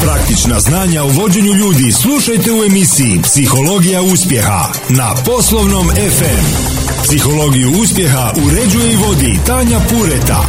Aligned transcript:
Praktična 0.00 0.60
znanja 0.60 1.04
u 1.04 1.08
vođenju 1.08 1.52
ljudi 1.52 1.92
slušajte 1.92 2.52
u 2.52 2.64
emisiji 2.64 3.20
Psihologija 3.22 4.02
uspjeha 4.02 4.72
na 4.88 5.14
Poslovnom 5.26 5.86
FM. 5.90 6.70
Psihologiju 7.04 7.72
uspjeha 7.82 8.32
uređuje 8.46 8.92
i 8.92 8.96
vodi 8.96 9.38
Tanja 9.46 9.80
Pureta. 9.90 10.44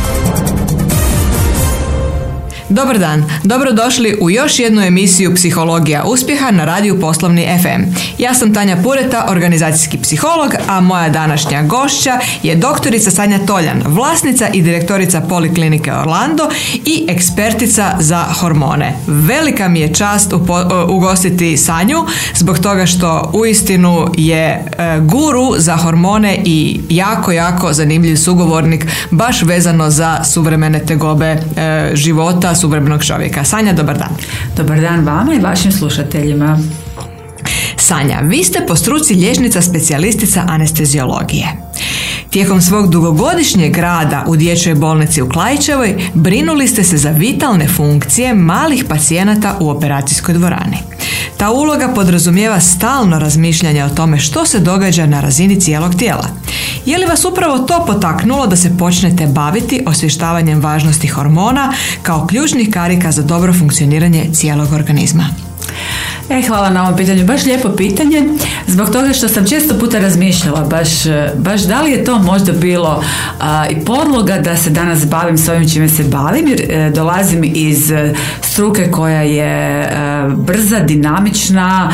Dobar 2.72 3.00
dan, 3.00 3.24
dobrodošli 3.44 4.18
u 4.22 4.30
još 4.30 4.60
jednu 4.60 4.82
emisiju 4.82 5.36
Psihologija 5.36 6.04
uspjeha 6.04 6.52
na 6.52 6.66
radiju 6.66 7.00
Poslovni 7.00 7.48
FM. 7.62 7.82
Ja 8.18 8.34
sam 8.34 8.54
Tanja 8.54 8.78
Pureta, 8.84 9.26
organizacijski 9.30 9.98
psiholog, 9.98 10.54
a 10.68 10.82
moja 10.82 11.10
današnja 11.10 11.64
gošća 11.64 12.20
je 12.44 12.56
doktorica 12.56 13.12
Sanja 13.12 13.40
Toljan, 13.46 13.84
vlasnica 13.86 14.48
i 14.54 14.62
direktorica 14.62 15.22
Poliklinike 15.22 15.94
Orlando 15.94 16.50
i 16.86 17.06
ekspertica 17.08 17.92
za 18.00 18.24
hormone. 18.40 18.94
Velika 19.08 19.68
mi 19.68 19.80
je 19.80 19.94
čast 19.94 20.34
ugostiti 20.90 21.58
Sanju 21.58 21.98
zbog 22.36 22.60
toga 22.60 22.86
što 22.86 23.32
uistinu 23.34 24.08
je 24.18 24.46
e, 24.46 24.64
guru 25.00 25.54
za 25.58 25.76
hormone 25.76 26.38
i 26.46 26.80
jako, 26.90 27.32
jako 27.32 27.74
zanimljiv 27.74 28.16
sugovornik 28.16 28.86
baš 29.12 29.42
vezano 29.42 29.90
za 29.90 30.24
suvremene 30.24 30.80
tegobe 30.80 31.26
e, 31.26 31.92
života, 31.94 32.56
suvremenog 32.62 33.06
čovjeka. 33.06 33.44
Sanja, 33.44 33.74
dobar 33.74 33.98
dan. 33.98 34.16
Dobar 34.58 34.82
dan 34.82 35.06
vama 35.06 35.34
i 35.34 35.40
vašim 35.40 35.72
slušateljima. 35.72 36.60
Sanja, 37.78 38.20
vi 38.24 38.44
ste 38.44 38.66
po 38.68 38.76
struci 38.76 39.14
liječnica 39.14 39.62
specijalistica 39.62 40.44
anesteziologije. 40.48 41.48
Tijekom 42.32 42.62
svog 42.62 42.90
dugogodišnjeg 42.90 43.78
rada 43.78 44.24
u 44.28 44.36
dječjoj 44.36 44.76
bolnici 44.76 45.22
u 45.22 45.30
Klajčevoj 45.30 46.10
brinuli 46.14 46.68
ste 46.68 46.84
se 46.84 46.98
za 46.98 47.10
vitalne 47.10 47.68
funkcije 47.68 48.34
malih 48.34 48.86
pacijenata 48.90 49.58
u 49.60 49.70
operacijskoj 49.70 50.34
dvorani. 50.34 50.78
Ta 51.38 51.52
uloga 51.52 51.88
podrazumijeva 51.96 52.60
stalno 52.60 53.20
razmišljanje 53.20 53.84
o 53.86 53.90
tome 53.90 54.20
što 54.20 54.46
se 54.46 54.60
događa 54.60 55.06
na 55.06 55.22
razini 55.22 55.62
cijelog 55.62 55.96
tijela. 55.96 56.28
Je 56.86 56.98
li 56.98 57.06
vas 57.06 57.26
upravo 57.26 57.58
to 57.58 57.86
potaknulo 57.88 58.48
da 58.48 58.56
se 58.56 58.78
počnete 58.78 59.28
baviti 59.28 59.84
osvještavanjem 59.86 60.62
važnosti 60.62 61.08
hormona 61.08 61.74
kao 62.02 62.28
ključnih 62.28 62.70
karika 62.74 63.12
za 63.12 63.22
dobro 63.22 63.54
funkcioniranje 63.54 64.30
cijelog 64.34 64.74
organizma? 64.74 65.30
E, 66.32 66.42
hvala 66.48 66.70
na 66.70 66.84
ovom 66.84 66.98
pitanju. 66.98 67.26
Baš 67.26 67.46
lijepo 67.46 67.70
pitanje, 67.78 68.24
zbog 68.72 68.90
toga 68.90 69.14
što 69.14 69.28
sam 69.28 69.48
često 69.48 69.80
puta 69.80 70.00
razmišljala, 70.00 70.62
baš, 70.62 70.90
baš 71.38 71.62
da 71.62 71.82
li 71.82 71.92
je 71.92 72.04
to 72.04 72.20
možda 72.20 72.52
bilo 72.52 73.04
i 73.70 73.86
podloga 73.86 74.38
da 74.38 74.58
se 74.58 74.70
danas 74.70 75.06
bavim 75.06 75.38
s 75.38 75.50
ovim 75.50 75.70
čime 75.70 75.90
se 75.90 76.04
bavim, 76.04 76.48
jer 76.48 76.62
e, 76.70 76.90
dolazim 76.90 77.44
iz 77.44 77.92
struke 78.42 78.92
koja 78.92 79.22
je 79.22 79.82
e, 79.82 79.90
brza, 80.38 80.80
dinamična, 80.80 81.92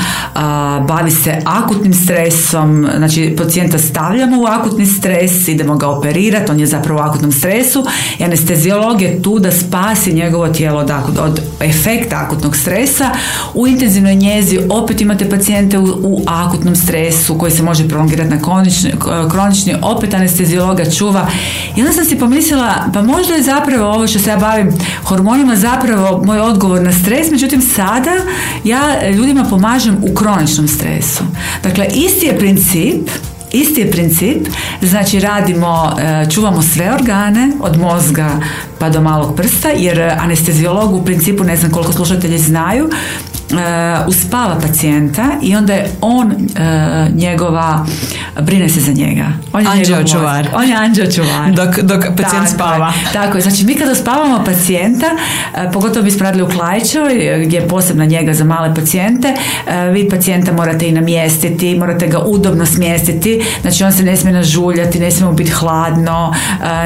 bavi 0.87 1.11
se 1.11 1.41
akutnim 1.45 1.93
stresom, 1.93 2.87
znači 2.97 3.35
pacijenta 3.37 3.77
stavljamo 3.77 4.41
u 4.41 4.45
akutni 4.45 4.85
stres, 4.85 5.47
idemo 5.47 5.75
ga 5.75 5.87
operirati, 5.87 6.51
on 6.51 6.59
je 6.59 6.65
zapravo 6.65 6.99
u 6.99 7.03
akutnom 7.03 7.31
stresu 7.31 7.85
i 8.19 8.23
anesteziolog 8.23 9.01
je 9.01 9.21
tu 9.21 9.39
da 9.39 9.51
spasi 9.51 10.13
njegovo 10.13 10.47
tijelo 10.47 10.79
od, 10.79 10.91
od 11.19 11.41
efekta 11.61 12.23
akutnog 12.25 12.55
stresa. 12.55 13.09
U 13.53 13.67
intenzivnoj 13.67 14.15
njezi 14.15 14.59
opet 14.69 15.01
imate 15.01 15.29
pacijente 15.29 15.77
u, 15.77 15.83
u 16.03 16.21
akutnom 16.25 16.66
stresu 16.75 17.37
koji 17.37 17.51
se 17.51 17.63
može 17.63 17.87
prolongirati 17.87 18.29
na 18.29 18.41
kronični, 18.41 18.93
kronični 19.31 19.75
opet 19.81 20.13
anesteziologa 20.13 20.91
čuva 20.91 21.27
i 21.75 21.81
onda 21.81 21.93
sam 21.93 22.05
si 22.05 22.19
pomislila 22.19 22.73
pa 22.93 23.01
možda 23.01 23.33
je 23.33 23.43
zapravo 23.43 23.91
ovo 23.91 24.07
što 24.07 24.19
se 24.19 24.29
ja 24.29 24.37
bavim 24.37 24.73
hormonima 25.03 25.55
zapravo 25.55 26.23
moj 26.25 26.39
odgovor 26.39 26.81
na 26.81 26.93
stres, 26.93 27.31
međutim 27.31 27.61
sada 27.61 28.11
ja 28.63 29.09
ljudima 29.09 29.45
pomažem 29.49 29.97
u 30.01 30.15
kroničnom 30.15 30.67
stresu. 30.67 31.23
Dakle, 31.63 31.87
isti 31.93 32.25
je 32.25 32.37
princip 32.37 33.09
Isti 33.51 33.81
je 33.81 33.91
princip, 33.91 34.47
znači 34.81 35.19
radimo, 35.19 35.95
e, 35.99 36.29
čuvamo 36.29 36.61
sve 36.61 36.93
organe 36.93 37.51
od 37.61 37.79
mozga 37.79 38.29
pa 38.79 38.89
do 38.89 39.01
malog 39.01 39.35
prsta 39.35 39.69
jer 39.69 40.01
anesteziolog 40.01 40.93
u 40.93 41.05
principu, 41.05 41.43
ne 41.43 41.57
znam 41.57 41.71
koliko 41.71 41.93
slušatelji 41.93 42.37
znaju, 42.37 42.89
uspava 44.07 44.57
pacijenta 44.61 45.25
i 45.41 45.55
onda 45.55 45.73
je 45.73 45.91
on 46.01 46.27
uh, 46.27 47.15
njegova 47.15 47.85
brine 48.41 48.69
se 48.69 48.79
za 48.79 48.91
njega. 48.91 49.25
On 49.53 49.61
je 49.61 49.67
anđeo 49.67 50.03
čuvar. 50.03 50.47
On 50.55 50.69
je 50.69 50.75
anđeo 50.75 51.11
čuvar. 51.11 51.51
Dok, 51.51 51.79
dok 51.79 52.05
pacijent 52.17 52.49
spava. 52.49 52.93
Tako 53.13 53.37
je. 53.37 53.41
Znači 53.41 53.65
mi 53.65 53.75
kada 53.75 53.95
spavamo 53.95 54.43
pacijenta, 54.45 55.05
uh, 55.07 55.71
pogotovo 55.73 56.03
bi 56.03 56.11
smo 56.11 56.23
radili 56.23 56.43
u 56.43 56.49
Klajčevoj 56.49 57.43
gdje 57.45 57.57
je 57.57 57.67
posebna 57.67 58.05
njega 58.05 58.33
za 58.33 58.43
male 58.43 58.75
pacijente, 58.75 59.33
vi 59.93 60.09
pacijenta 60.09 60.53
morate 60.53 60.87
i 60.87 60.91
namjestiti, 60.91 61.75
morate 61.75 62.07
ga 62.07 62.19
udobno 62.19 62.65
smjestiti, 62.65 63.41
znači 63.61 63.83
on 63.83 63.91
se 63.91 64.03
ne 64.03 64.17
smije 64.17 64.33
nažuljati, 64.33 64.99
ne 64.99 65.11
smije 65.11 65.29
mu 65.29 65.35
biti 65.35 65.51
hladno, 65.51 66.33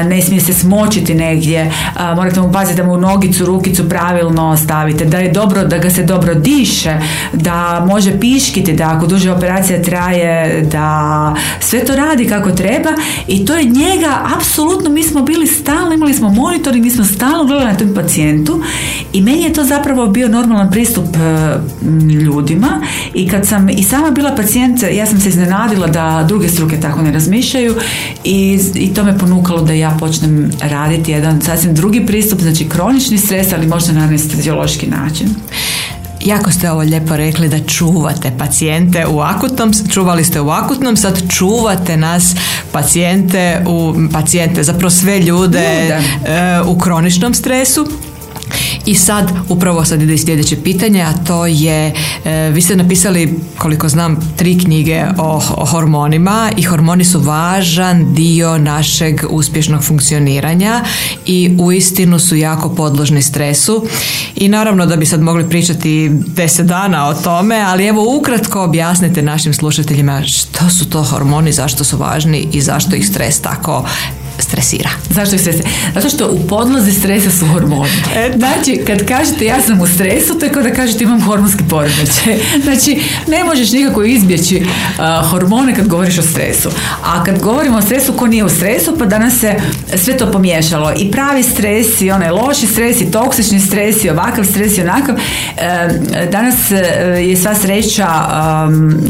ne 0.04 0.22
smije 0.22 0.40
se 0.40 0.52
smočiti 0.52 1.14
negdje, 1.14 1.72
morate 2.16 2.40
mu 2.40 2.52
paziti 2.52 2.76
da 2.76 2.86
mu 2.86 2.96
nogicu, 2.96 3.44
rukicu 3.44 3.88
pravilno 3.88 4.56
stavite, 4.56 5.04
da 5.04 5.18
je 5.18 5.32
dobro, 5.32 5.64
da 5.64 5.78
ga 5.78 5.90
se 5.90 6.02
dobro 6.02 6.34
diše, 6.56 7.00
da 7.32 7.86
može 7.88 8.20
piškiti, 8.20 8.72
da 8.72 8.92
ako 8.96 9.06
duže 9.06 9.30
operacija 9.30 9.82
traje, 9.82 10.62
da 10.62 11.34
sve 11.60 11.84
to 11.84 11.96
radi 11.96 12.28
kako 12.28 12.50
treba 12.50 12.90
i 13.28 13.44
to 13.44 13.54
je 13.54 13.64
njega, 13.64 14.18
apsolutno 14.36 14.90
mi 14.90 15.02
smo 15.02 15.22
bili 15.22 15.46
stalno, 15.46 15.94
imali 15.94 16.14
smo 16.14 16.32
i 16.74 16.80
mi 16.80 16.90
smo 16.90 17.04
stalno 17.04 17.44
gledali 17.44 17.70
na 17.70 17.78
tom 17.78 17.94
pacijentu 17.94 18.62
i 19.12 19.20
meni 19.20 19.42
je 19.42 19.52
to 19.52 19.64
zapravo 19.64 20.06
bio 20.06 20.28
normalan 20.28 20.70
pristup 20.70 21.04
e, 21.16 21.58
ljudima 22.22 22.80
i 23.14 23.28
kad 23.28 23.46
sam 23.46 23.68
i 23.68 23.82
sama 23.82 24.10
bila 24.10 24.34
pacijent, 24.34 24.82
ja 24.92 25.06
sam 25.06 25.20
se 25.20 25.28
iznenadila 25.28 25.86
da 25.86 26.24
druge 26.28 26.48
struke 26.48 26.80
tako 26.80 27.02
ne 27.02 27.12
razmišljaju 27.12 27.74
i, 28.24 28.60
i 28.74 28.94
to 28.94 29.04
me 29.04 29.18
ponukalo 29.18 29.62
da 29.62 29.72
ja 29.72 29.96
počnem 30.00 30.50
raditi 30.60 31.10
jedan 31.10 31.40
sasvim 31.40 31.74
drugi 31.74 32.06
pristup, 32.06 32.40
znači 32.40 32.68
kronični 32.68 33.18
stres, 33.18 33.52
ali 33.52 33.66
možda 33.66 33.92
na 33.92 34.00
anesteziološki 34.00 34.86
način. 34.86 35.28
Jako 36.24 36.50
ste 36.50 36.70
ovo 36.70 36.80
lijepo 36.80 37.16
rekli 37.16 37.48
da 37.48 37.58
čuvate 37.66 38.32
pacijente 38.38 39.06
u 39.06 39.20
akutnom, 39.20 39.72
čuvali 39.92 40.24
ste 40.24 40.40
u 40.40 40.50
akutnom, 40.50 40.96
sad 40.96 41.22
čuvate 41.30 41.96
nas 41.96 42.34
pacijente 42.72 43.64
u 43.68 43.94
pacijente, 44.12 44.62
zapravo 44.62 44.90
sve 44.90 45.18
ljude 45.20 45.58
e, 45.58 46.00
u 46.66 46.78
kroničnom 46.78 47.34
stresu. 47.34 47.86
I 48.86 48.94
sad, 48.94 49.32
upravo 49.48 49.84
sad 49.84 50.02
ide 50.02 50.18
sljedeće 50.18 50.56
pitanje, 50.62 51.02
a 51.02 51.12
to 51.26 51.46
je, 51.46 51.94
e, 52.24 52.50
vi 52.50 52.60
ste 52.60 52.76
napisali, 52.76 53.38
koliko 53.58 53.88
znam, 53.88 54.34
tri 54.36 54.58
knjige 54.58 55.04
o, 55.18 55.42
o 55.56 55.64
hormonima 55.64 56.50
i 56.56 56.62
hormoni 56.62 57.04
su 57.04 57.20
važan 57.20 58.14
dio 58.14 58.58
našeg 58.58 59.20
uspješnog 59.30 59.84
funkcioniranja 59.84 60.84
i 61.26 61.56
uistinu 61.60 62.18
su 62.18 62.36
jako 62.36 62.68
podložni 62.68 63.22
stresu. 63.22 63.86
I 64.36 64.48
naravno 64.48 64.86
da 64.86 64.96
bi 64.96 65.06
sad 65.06 65.20
mogli 65.20 65.48
pričati 65.48 66.10
deset 66.26 66.66
dana 66.66 67.08
o 67.08 67.14
tome, 67.14 67.60
ali 67.66 67.86
evo 67.86 68.16
ukratko 68.18 68.62
objasnite 68.62 69.22
našim 69.22 69.54
slušateljima 69.54 70.22
što 70.26 70.70
su 70.70 70.90
to 70.90 71.02
hormoni, 71.02 71.52
zašto 71.52 71.84
su 71.84 71.96
važni 71.96 72.48
i 72.52 72.60
zašto 72.60 72.96
ih 72.96 73.08
stres 73.08 73.40
tako 73.40 73.84
stresira. 74.38 74.90
Zašto 75.10 75.34
ih 75.34 75.40
stresira? 75.40 75.68
Zato 75.94 76.08
što 76.08 76.28
u 76.30 76.46
podlozi 76.48 76.92
stresa 76.92 77.30
su 77.30 77.46
hormoni. 77.46 77.90
Znači, 78.42 78.80
kad 78.86 79.06
kažete 79.08 79.44
ja 79.44 79.60
sam 79.60 79.80
u 79.80 79.86
stresu, 79.86 80.38
to 80.38 80.44
je 80.44 80.52
kao 80.52 80.62
da 80.62 80.70
kažete 80.70 81.04
imam 81.04 81.22
hormonski 81.22 81.64
poremećaj. 81.70 82.38
Znači, 82.64 83.02
ne 83.28 83.44
možeš 83.44 83.72
nikako 83.72 84.02
izbjeći 84.02 84.56
uh, 84.56 85.30
hormone 85.30 85.74
kad 85.74 85.88
govoriš 85.88 86.18
o 86.18 86.22
stresu. 86.22 86.68
A 87.04 87.24
kad 87.24 87.40
govorimo 87.40 87.78
o 87.78 87.82
stresu, 87.82 88.12
ko 88.12 88.26
nije 88.26 88.44
u 88.44 88.48
stresu, 88.48 88.96
pa 88.98 89.04
danas 89.04 89.38
se 89.40 89.54
sve 89.96 90.16
to 90.16 90.32
pomiješalo. 90.32 90.92
I 90.96 91.10
pravi 91.10 91.42
stres, 91.42 92.00
i 92.00 92.10
onaj 92.10 92.30
loši 92.30 92.66
stres, 92.66 93.00
i 93.00 93.10
toksični 93.10 93.60
stres, 93.60 94.04
i 94.04 94.10
ovakav 94.10 94.44
stres, 94.44 94.78
i 94.78 94.80
onakav. 94.80 95.14
Uh, 95.14 95.20
danas 96.30 96.54
uh, 96.70 96.78
je 97.28 97.36
sva 97.36 97.54
sreća 97.54 98.08
um, 98.66 99.00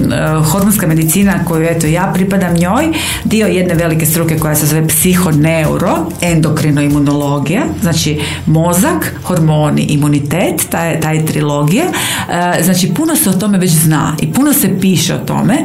hormonska 0.53 0.87
medicina 0.87 1.45
koju 1.45 1.67
eto 1.67 1.87
ja 1.87 2.11
pripadam 2.15 2.55
njoj, 2.55 2.89
dio 3.25 3.47
jedne 3.47 3.75
velike 3.75 4.07
struke 4.07 4.39
koja 4.39 4.55
se 4.55 4.67
zove 4.67 4.89
psiho 4.89 5.12
psihoneuro, 5.12 6.06
endokrinoimunologija, 6.20 7.62
znači 7.81 8.20
mozak, 8.47 9.14
hormoni, 9.25 9.82
imunitet, 9.82 10.67
taj, 10.70 11.00
taj 11.00 11.26
trilogija, 11.26 11.85
e, 11.85 12.62
znači 12.62 12.94
puno 12.94 13.17
se 13.17 13.31
o 13.31 13.32
tome 13.32 13.59
već 13.59 13.70
zna 13.70 14.17
i 14.20 14.32
puno 14.32 14.53
se 14.53 14.81
piše 14.81 15.14
o 15.14 15.19
tome. 15.19 15.59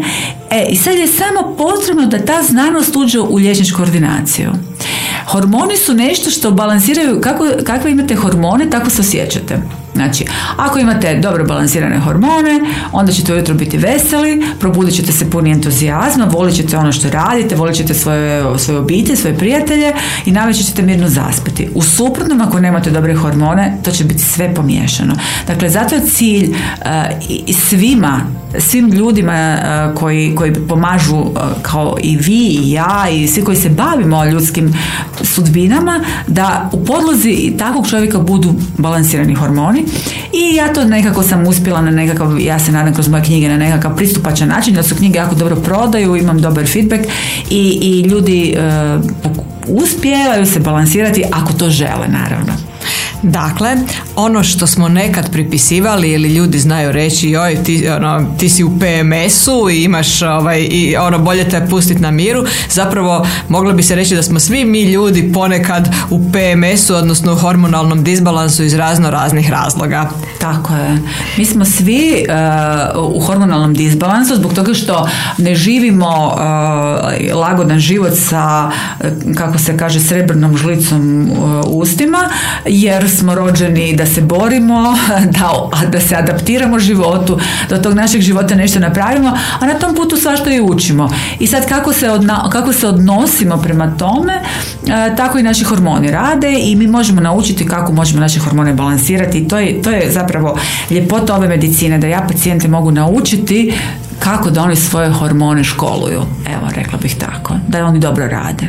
E, 0.52 0.66
i 0.70 0.76
sad 0.76 0.98
je 0.98 1.08
samo 1.08 1.56
potrebno 1.58 2.06
da 2.06 2.26
ta 2.26 2.44
znanost 2.44 2.96
uđe 2.96 3.20
u 3.20 3.36
liječničku 3.36 3.82
ordinaciju. 3.82 4.52
Hormoni 5.28 5.78
su 5.78 5.94
nešto 5.94 6.30
što 6.30 6.52
balansiraju, 6.52 7.22
kako, 7.22 7.46
kakve 7.64 7.92
imate 7.92 8.16
hormone, 8.16 8.70
tako 8.70 8.90
se 8.90 9.02
osjećate. 9.02 9.62
Znači, 9.98 10.26
ako 10.58 10.80
imate 10.80 11.20
dobro 11.20 11.46
balansirane 11.46 12.00
hormone, 12.00 12.60
onda 12.92 13.12
ćete 13.12 13.34
ujutro 13.34 13.56
biti 13.56 13.78
veseli, 13.78 14.46
probudit 14.60 14.96
ćete 14.96 15.12
se 15.12 15.30
puni 15.30 15.52
entuzijazma, 15.52 16.26
volit 16.26 16.56
ćete 16.56 16.78
ono 16.78 16.92
što 16.92 17.10
radite, 17.10 17.56
volit 17.56 17.76
ćete 17.76 17.94
svoje, 17.94 18.60
svoje 18.60 18.80
obitelji, 18.80 19.18
svoje 19.18 19.38
prijatelje 19.38 19.94
i 20.26 20.32
navečer 20.32 20.66
ćete 20.66 20.82
mirno 20.82 21.10
zaspati. 21.10 21.70
U 21.76 21.82
suprotnom, 21.82 22.42
ako 22.42 22.60
nemate 22.60 22.90
dobre 22.90 23.16
hormone, 23.16 23.78
to 23.84 23.92
će 23.92 24.04
biti 24.04 24.22
sve 24.22 24.56
pomiješano. 24.56 25.16
Dakle, 25.48 25.70
zato 25.70 25.96
je 25.96 26.02
cilj 26.02 26.50
uh, 26.50 26.88
svima, 27.68 28.22
svim 28.60 28.90
ljudima 28.90 29.58
uh, 29.58 30.00
koji, 30.00 30.36
koji 30.38 30.54
pomažu 30.54 31.16
uh, 31.16 31.32
kao 31.62 31.98
i 32.04 32.18
vi 32.18 32.60
i 32.64 32.72
ja 32.72 33.06
i 33.12 33.28
svi 33.28 33.44
koji 33.44 33.58
se 33.58 33.70
bavimo 33.70 34.26
ljudskim 34.26 34.74
sudbinama, 35.22 36.04
da 36.28 36.70
u 36.74 36.86
podlozi 36.86 37.54
takvog 37.60 37.90
čovjeka 37.90 38.20
budu 38.20 38.54
balansirani 38.78 39.36
hormoni 39.36 39.86
i 40.34 40.56
ja 40.56 40.74
to 40.74 40.84
nekako 40.84 41.24
sam 41.24 41.48
uspjela 41.48 41.82
na 41.82 41.92
nekakav, 41.92 42.40
ja 42.40 42.60
se 42.60 42.72
nadam 42.72 42.94
kroz 42.94 43.08
moje 43.08 43.24
knjige 43.24 43.50
na 43.50 43.58
nekakav 43.58 43.96
pristupačan 43.96 44.48
način, 44.48 44.74
da 44.74 44.84
su 44.84 44.96
knjige 44.96 45.18
jako 45.18 45.36
dobro 45.36 45.56
prodaju, 45.56 46.16
imam 46.16 46.42
dobar 46.42 46.66
feedback 46.68 47.04
i, 47.50 47.80
i 47.82 48.02
ljudi 48.02 48.56
uh, 48.58 49.04
uspijevaju 49.68 50.46
se 50.46 50.60
balansirati 50.60 51.24
ako 51.32 51.54
to 51.54 51.70
žele 51.70 52.08
naravno. 52.08 52.67
Dakle, 53.24 53.76
ono 54.16 54.44
što 54.44 54.68
smo 54.68 54.90
nekad 54.90 55.32
pripisivali 55.32 56.12
ili 56.12 56.30
ljudi 56.30 56.60
znaju 56.60 56.92
reći 56.92 57.30
joj 57.30 57.64
ti, 57.64 57.90
ono, 57.90 58.26
ti 58.38 58.50
si 58.50 58.64
u 58.64 58.72
PMS-u 58.80 59.70
i 59.70 59.84
imaš 59.84 60.22
ovaj, 60.22 60.68
i 60.72 60.96
ono 60.98 61.20
bolje 61.20 61.50
te 61.50 61.68
pustiti 61.70 62.02
na 62.02 62.12
miru, 62.12 62.46
zapravo 62.70 63.28
moglo 63.50 63.74
bi 63.74 63.84
se 63.84 63.96
reći 63.96 64.16
da 64.16 64.24
smo 64.24 64.40
svi 64.40 64.66
mi 64.66 64.84
ljudi 64.84 65.32
ponekad 65.34 65.90
u 66.10 66.20
PMS-u 66.32 66.96
odnosno 66.96 67.34
u 67.34 67.36
hormonalnom 67.36 68.04
disbalansu 68.04 68.64
iz 68.64 68.74
razno 68.74 69.12
raznih 69.12 69.50
razloga. 69.50 70.10
Tako 70.40 70.74
je. 70.74 70.98
Mi 71.38 71.46
smo 71.46 71.66
svi 71.66 72.26
uh, 72.96 73.16
u 73.16 73.20
hormonalnom 73.20 73.74
disbalansu 73.74 74.36
zbog 74.36 74.54
toga 74.54 74.74
što 74.74 75.10
ne 75.38 75.56
živimo 75.56 76.28
uh, 76.28 77.38
lagodan 77.38 77.80
život 77.80 78.14
sa 78.30 78.72
kako 79.36 79.58
se 79.58 79.78
kaže 79.78 80.00
srebrnom 80.00 80.58
žlicom 80.58 81.32
u 81.68 81.80
ustima 81.80 82.30
jer 82.66 83.07
smo 83.08 83.36
rođeni 83.36 83.96
da 83.96 84.06
se 84.06 84.22
borimo, 84.22 84.96
da, 85.38 85.88
da 85.88 86.00
se 86.00 86.16
adaptiramo 86.16 86.80
životu, 86.80 87.40
da 87.70 87.76
od 87.76 87.84
tog 87.84 87.94
našeg 87.94 88.22
života 88.22 88.56
nešto 88.56 88.80
napravimo, 88.80 89.38
a 89.60 89.66
na 89.66 89.74
tom 89.74 89.96
putu 89.96 90.18
svašto 90.18 90.50
i 90.50 90.62
učimo. 90.62 91.10
I 91.40 91.48
sad 91.48 91.68
kako 91.70 91.94
se, 91.94 92.10
odna, 92.10 92.50
kako 92.50 92.74
se 92.74 92.88
odnosimo 92.88 93.58
prema 93.58 93.98
tome, 93.98 94.34
e, 94.34 95.16
tako 95.16 95.40
i 95.40 95.44
naši 95.44 95.64
hormoni 95.64 96.12
rade 96.12 96.54
i 96.60 96.76
mi 96.76 96.88
možemo 96.88 97.22
naučiti 97.22 97.68
kako 97.68 97.92
možemo 97.92 98.20
naše 98.22 98.40
hormone 98.40 98.74
balansirati 98.74 99.38
i 99.38 99.48
to 99.48 99.58
je, 99.58 99.82
to 99.82 99.92
je 99.92 100.12
zapravo 100.12 100.58
ljepota 100.92 101.36
ove 101.36 101.48
medicine, 101.48 101.98
da 101.98 102.08
ja 102.08 102.28
pacijente 102.28 102.68
mogu 102.68 102.92
naučiti 102.92 103.74
kako 104.20 104.50
da 104.50 104.62
oni 104.62 104.76
svoje 104.76 105.10
hormone 105.10 105.64
školuju. 105.64 106.22
Evo, 106.48 106.68
rekla 106.76 107.00
bih 107.02 107.16
tako. 107.16 107.54
Da 107.68 107.86
oni 107.86 108.00
dobro 108.00 108.28
rade. 108.28 108.68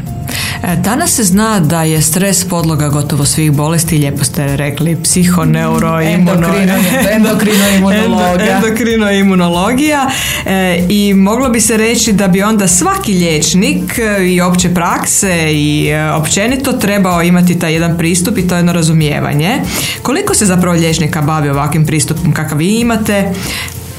E, 0.62 0.76
danas 0.76 1.10
se 1.10 1.25
zna 1.25 1.60
da 1.60 1.82
je 1.82 2.02
stres 2.02 2.44
podloga 2.44 2.88
gotovo 2.88 3.25
svih 3.25 3.52
bolesti, 3.52 3.99
lijepo 3.99 4.25
ste 4.25 4.56
rekli, 4.56 4.96
psihoneuro, 5.02 6.00
endokrinoimunologija. 6.00 8.52
Endokrinoimunologija 8.56 10.10
e, 10.46 10.87
i 10.88 11.14
moglo 11.14 11.49
bi 11.49 11.60
se 11.60 11.76
reći 11.76 12.12
da 12.12 12.28
bi 12.28 12.43
onda 12.43 12.69
svaki 12.69 13.12
liječnik 13.12 13.99
e, 13.99 14.26
i 14.26 14.40
opće 14.40 14.75
prakse 14.75 15.52
i 15.52 15.93
općenito 16.16 16.72
trebao 16.72 17.22
imati 17.22 17.58
taj 17.58 17.72
jedan 17.72 17.99
pristup 17.99 18.38
i 18.38 18.49
to 18.49 18.56
jedno 18.56 18.72
razumijevanje. 18.72 19.60
Koliko 20.02 20.34
se 20.34 20.46
zapravo 20.46 20.76
liječnika 20.76 21.22
bavi 21.22 21.49
ovakvim 21.49 21.87
pristupom 21.87 22.32
kakav 22.32 22.58
vi 22.58 22.81
imate? 22.81 23.32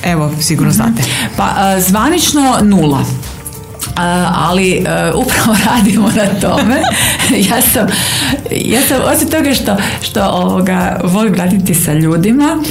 Evo, 0.03 0.31
sigurno 0.41 0.71
znate. 0.71 1.03
Pa 1.37 1.75
zvanično 1.79 2.57
nula 2.61 3.05
ali 4.35 4.85
upravo 5.15 5.57
radimo 5.69 6.07
na 6.15 6.39
tome. 6.41 6.81
ja 7.49 7.61
sam, 7.61 7.87
ja 8.51 8.81
sam 8.81 9.01
osim 9.05 9.29
toga 9.29 9.53
što, 9.53 9.77
što 10.01 10.23
ovoga, 10.23 10.99
volim 11.03 11.35
raditi 11.35 11.75
sa 11.75 11.93
ljudima, 11.93 12.63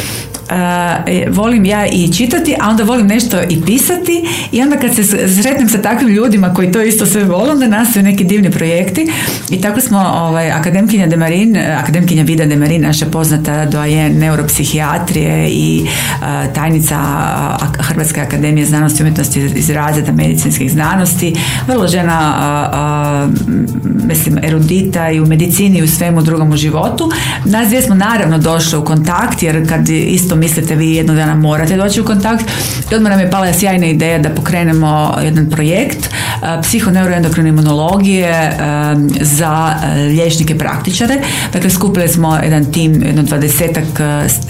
uh, 0.51 1.37
volim 1.37 1.65
ja 1.65 1.87
i 1.87 2.13
čitati, 2.13 2.55
a 2.61 2.71
onda 2.71 2.85
volim 2.85 3.07
nešto 3.07 3.37
i 3.49 3.63
pisati. 3.67 4.29
I 4.53 4.63
onda 4.63 4.77
kad 4.77 4.95
se 4.95 5.05
sretnem 5.43 5.69
sa 5.69 5.83
takvim 5.83 6.09
ljudima 6.09 6.55
koji 6.55 6.73
to 6.73 6.83
isto 6.83 7.07
sve 7.07 7.25
vole, 7.25 7.51
onda 7.51 7.67
nastaju 7.67 8.03
neki 8.03 8.25
divni 8.25 8.51
projekti. 8.51 9.13
I 9.51 9.61
tako 9.61 9.81
smo 9.81 9.99
ovaj, 9.99 10.51
akademkinja 10.51 11.07
Demarin, 11.07 11.57
akademkinja 11.57 12.23
Vida 12.23 12.47
Demarin, 12.47 12.83
naša 12.83 13.07
poznata 13.07 13.65
doajen 13.65 14.19
neuropsihijatrije 14.19 15.49
i 15.49 15.83
uh, 15.83 16.55
tajnica 16.55 16.99
Hrvatske 17.79 18.21
akademije 18.21 18.67
znanosti 18.67 19.03
i 19.03 19.05
umjetnosti 19.05 19.41
iz 19.41 19.71
razreda 19.71 20.13
medicinskih 20.13 20.73
znanosti, 20.73 21.35
vrlo 21.67 21.87
žena 21.87 22.19
mislim 24.09 24.39
erudita 24.43 25.11
i 25.11 25.21
u 25.21 25.27
medicini 25.27 25.79
i 25.79 25.83
u 25.83 25.89
svemu 25.89 26.23
drugom 26.23 26.53
u 26.53 26.57
životu. 26.57 27.11
Nas 27.45 27.69
dvije 27.69 27.83
smo 27.83 27.95
naravno 27.95 28.39
došli 28.39 28.79
u 28.79 28.85
kontakt 28.85 29.43
jer 29.43 29.69
kad 29.69 29.89
isto 29.89 30.37
mislite 30.39 30.75
vi 30.75 30.95
jednog 30.95 31.17
dana 31.17 31.35
morate 31.35 31.77
doći 31.77 32.01
u 32.01 32.05
kontakt. 32.05 32.45
I 32.93 32.95
odmah 32.95 33.11
nam 33.13 33.21
je 33.21 33.31
pala 33.31 33.53
sjajna 33.53 33.87
ideja 33.87 34.19
da 34.19 34.31
pokrenemo 34.31 35.19
jedan 35.25 35.51
projekt 35.51 35.99
uh, 35.99 36.49
psihoneuroendokrine 36.63 37.49
imunologije 37.49 38.57
za 39.21 39.75
uh, 39.77 39.97
liječnike 39.97 40.59
praktičare. 40.59 41.17
Dakle, 41.53 41.71
skupili 41.71 42.09
smo 42.09 42.39
jedan 42.43 42.73
tim, 42.73 43.03
jedno 43.03 43.23
dvadesetak 43.23 43.85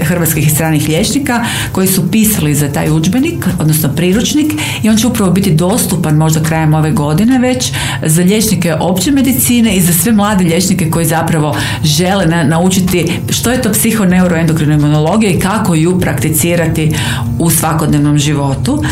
hrvatskih 0.01 0.47
i 0.47 0.51
stranih 0.51 0.89
liječnika 0.89 1.45
koji 1.73 1.89
su 1.89 2.11
pisali 2.11 2.55
za 2.55 2.69
taj 2.69 2.91
udžbenik, 2.91 3.47
odnosno 3.59 3.89
priručnik 3.97 4.53
i 4.83 4.89
on 4.89 4.97
će 4.97 5.07
upravo 5.07 5.31
biti 5.31 5.55
dostupan 5.55 6.15
možda 6.15 6.43
krajem 6.43 6.75
ove 6.75 6.91
godine 6.91 7.39
već 7.39 7.73
za 8.03 8.23
liječnike 8.23 8.75
opće 8.75 9.11
medicine 9.11 9.77
i 9.77 9.81
za 9.81 9.93
sve 9.93 10.13
mlade 10.13 10.45
liječnike 10.45 10.91
koji 10.91 11.07
zapravo 11.07 11.57
žele 11.83 12.27
naučiti 12.27 13.13
što 13.31 13.51
je 13.51 13.63
to 13.63 13.73
psihoneuroendokrina 13.73 14.75
imunologija 14.75 15.31
i 15.31 15.39
kako 15.39 15.75
ju 15.79 16.01
prakticirati 16.01 16.95
u 17.39 17.51
svakodnevnom 17.51 18.19
životu 18.19 18.83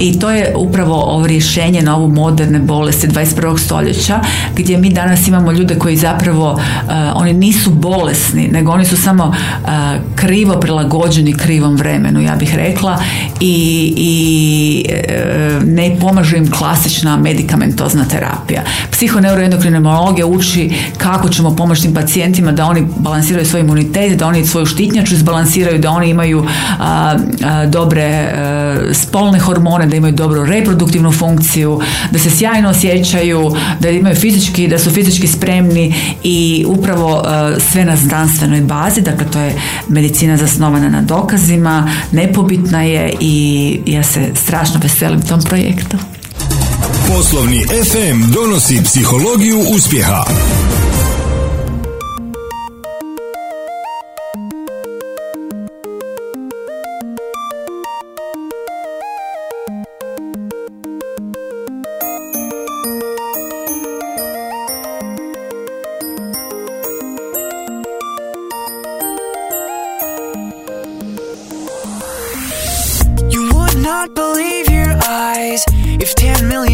i 0.00 0.18
to 0.18 0.30
je 0.30 0.52
upravo 0.56 0.94
ovo 0.94 1.26
rješenje 1.26 1.82
na 1.82 1.96
ovu 1.96 2.08
moderne 2.08 2.58
bolesti 2.58 3.08
21. 3.08 3.58
stoljeća 3.58 4.20
gdje 4.56 4.78
mi 4.78 4.90
danas 4.90 5.28
imamo 5.28 5.52
ljude 5.52 5.74
koji 5.78 5.96
zapravo 5.96 6.52
uh, 6.52 6.60
oni 7.14 7.32
nisu 7.32 7.70
bolesni 7.70 8.48
nego 8.48 8.72
oni 8.72 8.84
su 8.84 8.96
samo 8.96 9.24
uh, 9.24 9.68
krivo 10.14 10.60
prilagođeni 10.60 11.32
krivom 11.32 11.76
vremenu 11.76 12.20
ja 12.20 12.36
bih 12.36 12.54
rekla 12.54 12.98
i, 13.40 13.94
i 13.96 14.84
uh, 14.88 15.64
ne 15.64 15.96
pomaže 16.00 16.36
im 16.36 16.50
klasična 16.50 17.16
medikamentozna 17.16 18.04
terapija. 18.04 18.62
Psihoneuroendokrinologija 18.90 20.26
uči 20.26 20.72
kako 20.98 21.28
ćemo 21.28 21.56
pomoći 21.56 21.82
tim 21.82 21.94
pacijentima 21.94 22.52
da 22.52 22.66
oni 22.66 22.86
balansiraju 22.96 23.46
svoj 23.46 23.60
imunitet, 23.60 24.18
da 24.18 24.26
oni 24.26 24.46
svoju 24.46 24.66
štitnjaču 24.66 25.14
izbalansiraju, 25.14 25.78
da 25.78 25.90
oni 25.90 26.10
imaju 26.10 26.46
dobre 27.68 28.34
spolne 28.92 29.38
hormone 29.38 29.83
da 29.86 29.96
imaju 29.96 30.12
dobru 30.14 30.44
reproduktivnu 30.44 31.12
funkciju, 31.12 31.80
da 32.10 32.18
se 32.18 32.30
sjajno 32.30 32.68
osjećaju, 32.68 33.56
da 33.80 33.90
imaju 33.90 34.16
fizički, 34.16 34.68
da 34.68 34.78
su 34.78 34.90
fizički 34.90 35.26
spremni 35.26 35.94
i 36.22 36.64
upravo 36.68 37.14
uh, 37.14 37.62
sve 37.72 37.84
na 37.84 37.96
znanstvenoj 37.96 38.60
bazi, 38.60 39.00
dakle 39.00 39.26
to 39.30 39.38
je 39.38 39.54
medicina 39.88 40.36
zasnovana 40.36 40.88
na 40.88 41.02
dokazima, 41.02 41.90
nepobitna 42.12 42.82
je 42.82 43.14
i 43.20 43.80
ja 43.86 44.02
se 44.02 44.30
strašno 44.34 44.80
veselim 44.82 45.22
tom 45.22 45.42
projektu. 45.42 45.96
Poslovni 47.08 47.66
FM 47.66 48.32
donosi 48.32 48.82
psihologiju 48.84 49.58
uspjeha. 49.58 50.24
10 76.16 76.48
million 76.48 76.73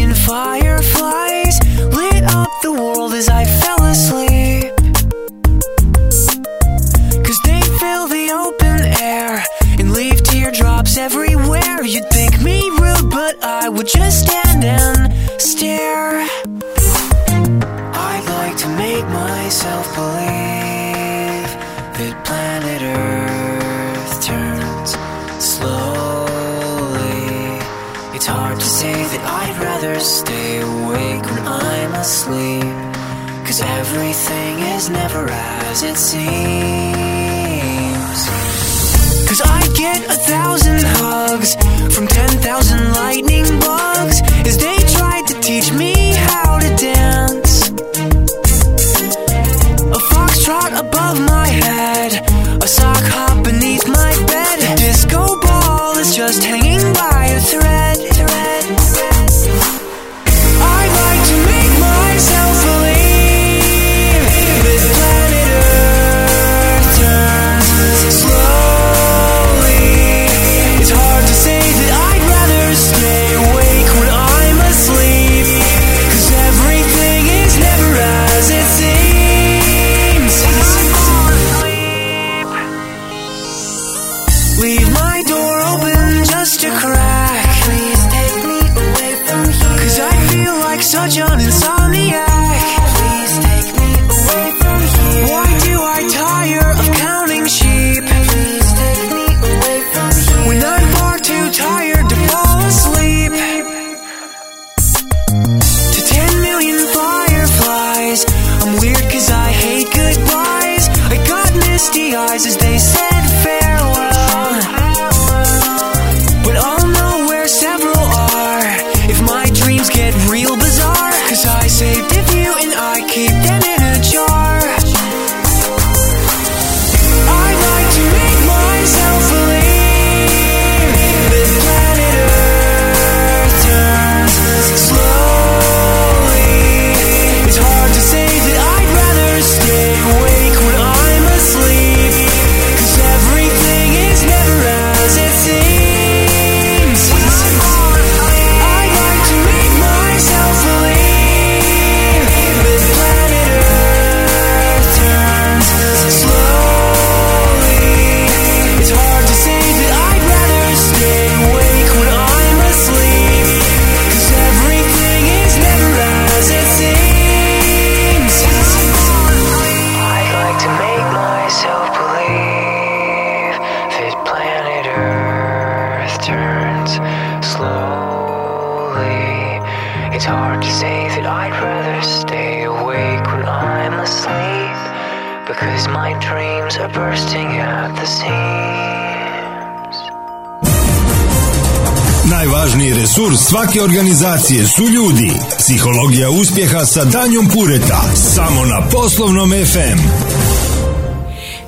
organizacije 193.83 194.67
su 194.67 194.83
ljudi. 194.83 195.31
Psihologija 195.57 196.29
uspjeha 196.29 196.85
sa 196.85 197.05
Danjom 197.05 197.47
Pureta. 197.47 198.01
Samo 198.15 198.65
na 198.65 198.81
Poslovnom 198.91 199.51
FM. 199.51 199.99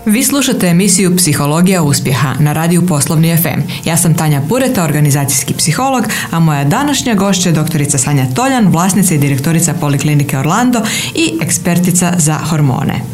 Vi 0.06 0.24
slušate 0.24 0.68
emisiju 0.68 1.18
Psihologija 1.18 1.84
uspjeha 1.84 2.34
na 2.40 2.54
radiju 2.54 2.88
Poslovni 2.88 3.38
FM. 3.38 3.88
Ja 3.90 3.98
sam 3.98 4.18
Tanja 4.18 4.42
Pureta, 4.50 4.84
organizacijski 4.84 5.54
psiholog, 5.54 6.04
a 6.32 6.40
moja 6.40 6.64
današnja 6.64 7.16
gošća 7.16 7.50
je 7.50 7.54
doktorica 7.54 7.98
Sanja 7.98 8.26
Toljan, 8.36 8.68
vlasnica 8.68 9.14
i 9.14 9.18
direktorica 9.18 9.74
Poliklinike 9.74 10.38
Orlando 10.38 10.82
i 11.16 11.32
ekspertica 11.42 12.14
za 12.18 12.38
hormone. 12.38 13.13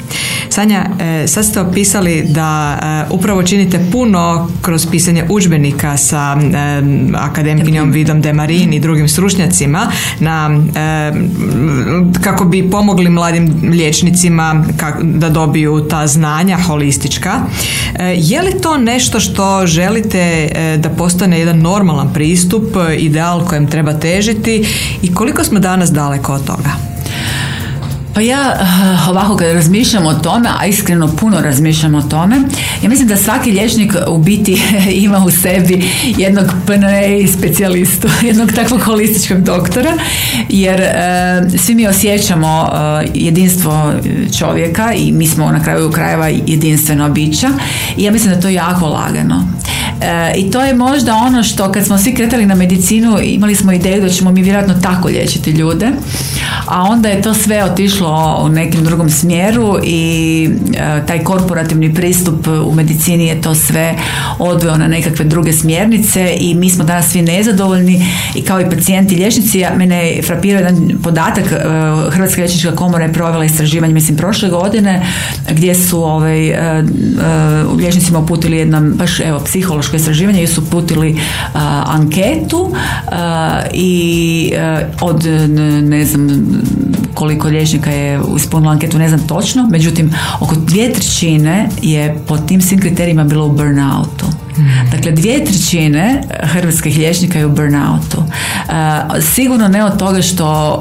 Sanja, 0.60 0.86
e, 1.00 1.28
sad 1.28 1.46
ste 1.46 1.60
opisali 1.60 2.24
da 2.30 2.80
e, 2.82 3.14
upravo 3.14 3.44
činite 3.44 3.80
puno 3.92 4.50
kroz 4.62 4.88
pisanje 4.92 5.24
udžbenika 5.30 5.98
sa 5.98 6.38
e, 6.42 6.82
akademkinjom 7.16 7.92
Vidom 7.92 8.22
de 8.22 8.34
Marin 8.34 8.74
i 8.74 8.80
drugim 8.80 9.08
stručnjacima 9.08 9.92
na, 10.20 10.62
kako 12.24 12.46
bi 12.46 12.70
pomogli 12.70 13.10
mladim 13.10 13.56
liječnicima 13.72 14.64
da 15.02 15.30
dobiju 15.30 15.88
ta 15.90 16.08
znanja 16.08 16.58
holistička. 16.58 17.42
Je 18.16 18.42
li 18.42 18.62
to 18.62 18.78
nešto 18.78 19.20
što 19.20 19.68
želite 19.68 20.50
da 20.78 20.90
postane 20.90 21.40
jedan 21.40 21.60
normalan 21.60 22.14
pristup, 22.14 22.76
ideal 22.98 23.46
kojem 23.46 23.68
treba 23.68 23.94
težiti 23.94 24.66
i 25.02 25.14
koliko 25.14 25.44
smo 25.44 25.60
danas 25.60 25.92
daleko 25.92 26.34
od 26.34 26.46
toga? 26.46 26.90
Pa 28.14 28.22
ja 28.22 28.54
eh, 28.54 29.10
ovako 29.10 29.38
kad 29.38 29.52
razmišljam 29.52 30.06
o 30.06 30.14
tome, 30.14 30.50
a 30.60 30.66
iskreno 30.66 31.08
puno 31.08 31.42
razmišljam 31.42 31.96
o 31.96 32.02
tome, 32.02 32.36
ja 32.84 32.90
mislim 32.90 33.08
da 33.08 33.18
svaki 33.18 33.52
liječnik 33.52 33.94
u 34.08 34.18
biti 34.18 34.62
ima 35.06 35.26
u 35.26 35.32
sebi 35.32 35.90
jednog 36.18 36.46
PNE 36.66 37.28
specijalistu, 37.38 38.08
jednog 38.28 38.52
takvog 38.52 38.82
holističkog 38.82 39.42
doktora, 39.42 39.94
jer 40.50 40.82
eh, 40.82 41.42
svi 41.58 41.76
mi 41.76 41.88
osjećamo 41.88 42.70
eh, 42.72 43.08
jedinstvo 43.14 43.94
čovjeka 44.40 44.94
i 44.94 45.12
mi 45.12 45.28
smo 45.28 45.52
na 45.52 45.64
kraju 45.64 45.92
krajeva 45.92 46.28
jedinstveno 46.28 47.10
bića 47.10 47.50
i 47.98 48.04
ja 48.04 48.12
mislim 48.12 48.30
da 48.30 48.36
je 48.36 48.42
to 48.42 48.50
jako 48.50 48.88
lagano. 48.88 49.48
E, 50.02 50.34
I 50.38 50.52
to 50.52 50.62
je 50.62 50.74
možda 50.74 51.16
ono 51.16 51.44
što 51.44 51.72
kad 51.72 51.86
smo 51.86 51.98
svi 51.98 52.16
kretali 52.16 52.46
na 52.46 52.56
medicinu 52.56 53.20
imali 53.24 53.56
smo 53.56 53.72
ideju 53.72 54.02
da 54.02 54.10
ćemo 54.10 54.32
mi 54.32 54.42
vjerojatno 54.42 54.74
tako 54.74 55.08
liječiti 55.08 55.52
ljude, 55.52 55.88
a 56.66 56.84
onda 56.84 57.10
je 57.10 57.22
to 57.22 57.34
sve 57.34 57.64
otišlo 57.64 58.42
u 58.44 58.50
nekim 58.50 58.84
drugom 58.84 59.10
smjeru 59.10 59.80
i 59.84 60.50
e, 60.74 61.06
taj 61.08 61.24
korporativni 61.24 61.94
pristup 61.94 62.48
u 62.66 62.76
medicini 62.76 63.28
je 63.28 63.42
to 63.42 63.56
sve 63.56 63.96
odveo 64.40 64.78
na 64.78 64.88
nekakve 64.88 65.26
druge 65.26 65.54
smjernice 65.54 66.34
i 66.40 66.56
mi 66.56 66.70
smo 66.70 66.84
danas 66.84 67.12
svi 67.12 67.22
nezadovoljni 67.22 68.06
i 68.36 68.42
kao 68.42 68.62
i 68.62 68.70
pacijenti 68.70 69.16
liječnici, 69.16 69.60
ja, 69.60 69.76
mene 69.78 70.10
je 70.10 70.22
frapirao 70.22 70.60
jedan 70.60 70.90
podatak, 71.04 71.52
e, 71.52 71.58
Hrvatska 72.12 72.42
liječnička 72.42 72.76
komora 72.76 73.06
je 73.06 73.14
provela 73.14 73.46
istraživanje, 73.46 73.94
mislim, 73.94 74.18
prošle 74.18 74.50
godine, 74.50 75.06
gdje 75.52 75.76
su 75.76 76.04
ovaj, 76.04 76.48
e, 76.48 76.54
e, 76.54 76.84
liječnicima 77.78 78.20
uputili 78.20 78.58
jedno, 78.58 78.82
baš 78.82 79.20
evo, 79.20 79.40
istraživanje, 79.96 80.38
gdje 80.44 80.54
su 80.54 80.62
uputili 80.62 81.20
a, 81.54 81.84
anketu 81.88 82.72
a, 83.12 83.62
i 83.74 84.54
a, 84.58 84.82
od 85.02 85.26
ne 85.84 86.06
znam 86.06 86.46
koliko 87.14 87.48
liječnika 87.48 87.92
je 87.92 88.20
ispunilo 88.38 88.72
anketu, 88.72 88.98
ne 89.00 89.08
znam 89.08 89.28
točno, 89.28 89.68
međutim, 89.72 90.14
oko 90.40 90.56
dvije 90.56 90.94
trećine 90.94 91.70
je 91.82 92.18
po 92.28 92.38
tim 92.38 92.62
svim 92.62 92.80
kriterijima 92.80 93.24
bilo 93.24 93.46
u 93.46 93.52
burnoutu. 93.52 94.26
Dakle, 94.92 95.12
dvije 95.12 95.46
trećine 95.46 96.22
hrvatskih 96.44 96.98
liječnika 96.98 97.40
je 97.40 97.46
u 97.46 97.50
burnoutu. 97.50 98.24
E, 98.70 99.22
sigurno 99.22 99.68
ne 99.68 99.84
od 99.86 100.00
toga 100.00 100.22
što 100.22 100.80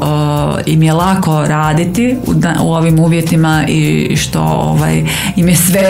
e, 0.66 0.70
im 0.70 0.82
je 0.82 0.92
lako 0.92 1.46
raditi 1.46 2.16
u, 2.60 2.72
ovim 2.72 2.98
uvjetima 2.98 3.64
i 3.68 4.16
što 4.16 4.40
ovaj, 4.42 5.04
im 5.36 5.48
je 5.48 5.56
sve 5.56 5.82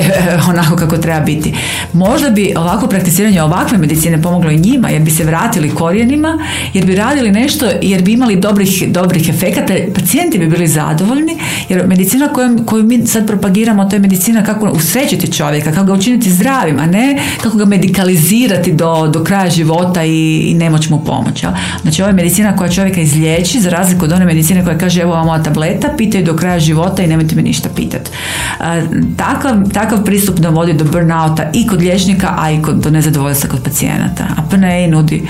onako 0.50 0.76
kako 0.76 0.96
treba 0.96 1.20
biti. 1.20 1.54
Možda 1.92 2.30
bi 2.30 2.54
ovako 2.56 2.86
prakticiranje 2.86 3.42
ovakve 3.42 3.78
medicine 3.78 4.22
pomoglo 4.22 4.50
i 4.50 4.58
njima, 4.58 4.88
jer 4.88 5.02
bi 5.02 5.10
se 5.10 5.24
vratili 5.24 5.74
korijenima, 5.74 6.38
jer 6.74 6.86
bi 6.86 6.94
radili 6.94 7.30
nešto, 7.30 7.66
jer 7.82 8.02
bi 8.02 8.12
imali 8.12 8.36
dobrih, 8.36 8.84
dobrih 8.88 9.28
efekata, 9.28 9.74
pacijenti 9.94 10.38
bi 10.38 10.46
bili 10.46 10.66
zadovoljni, 10.66 11.38
jer 11.68 11.86
medicina 11.86 12.28
koju, 12.28 12.58
koju 12.66 12.84
mi 12.84 13.06
sad 13.06 13.26
propagiramo, 13.26 13.84
to 13.84 13.96
je 13.96 14.00
medicina 14.00 14.44
kako 14.44 14.70
usrećiti 14.70 15.32
čovjeka, 15.32 15.72
kako 15.72 15.86
ga 15.86 15.92
učiniti 15.92 16.30
zdravim, 16.30 16.78
a 16.78 16.86
ne 16.86 17.18
kako 17.42 17.56
ga 17.56 17.64
medikalizirati 17.78 18.72
do, 18.72 19.08
do 19.12 19.24
kraja 19.24 19.50
života 19.50 20.04
i, 20.04 20.50
i 20.50 20.54
nemoć 20.54 20.88
mu 20.88 21.04
pomoći. 21.04 21.46
jel? 21.46 21.52
Znači 21.82 22.02
ovo 22.02 22.08
je 22.08 22.14
medicina 22.14 22.56
koja 22.56 22.70
čovjeka 22.70 23.00
izliječi, 23.00 23.60
za 23.60 23.70
razliku 23.70 24.04
od 24.04 24.12
one 24.12 24.24
medicine 24.24 24.64
koja 24.64 24.78
kaže 24.78 25.00
evo 25.00 25.12
vam 25.12 25.26
moja 25.26 25.42
tableta, 25.42 25.88
pitaju 25.96 26.24
do 26.24 26.36
kraja 26.36 26.60
života 26.60 27.02
i 27.02 27.06
nemojte 27.06 27.36
me 27.36 27.42
ništa 27.42 27.68
pitati. 27.76 28.10
Takav, 29.16 29.54
takav 29.72 30.04
pristup 30.04 30.38
dovodi 30.38 30.72
do 30.72 30.84
burnouta 30.84 31.50
i 31.54 31.66
kod 31.66 31.80
liječnika, 31.80 32.34
a 32.38 32.50
i 32.50 32.62
kod, 32.62 32.76
do 32.76 32.90
nezadovoljstva 32.90 33.50
kod 33.50 33.62
pacijenata. 33.62 34.24
A 34.36 34.42
PNA 34.50 34.86
nudi 34.90 35.22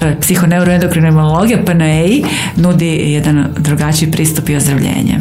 e, 0.00 0.16
psihoneuroendokrinna 0.20 1.08
imunologija, 1.08 1.58
PNA 1.66 2.28
nudi 2.56 2.86
jedan 2.86 3.46
drugačiji 3.58 4.10
pristup 4.10 4.48
i 4.48 4.56
ozdravljenje. 4.56 5.18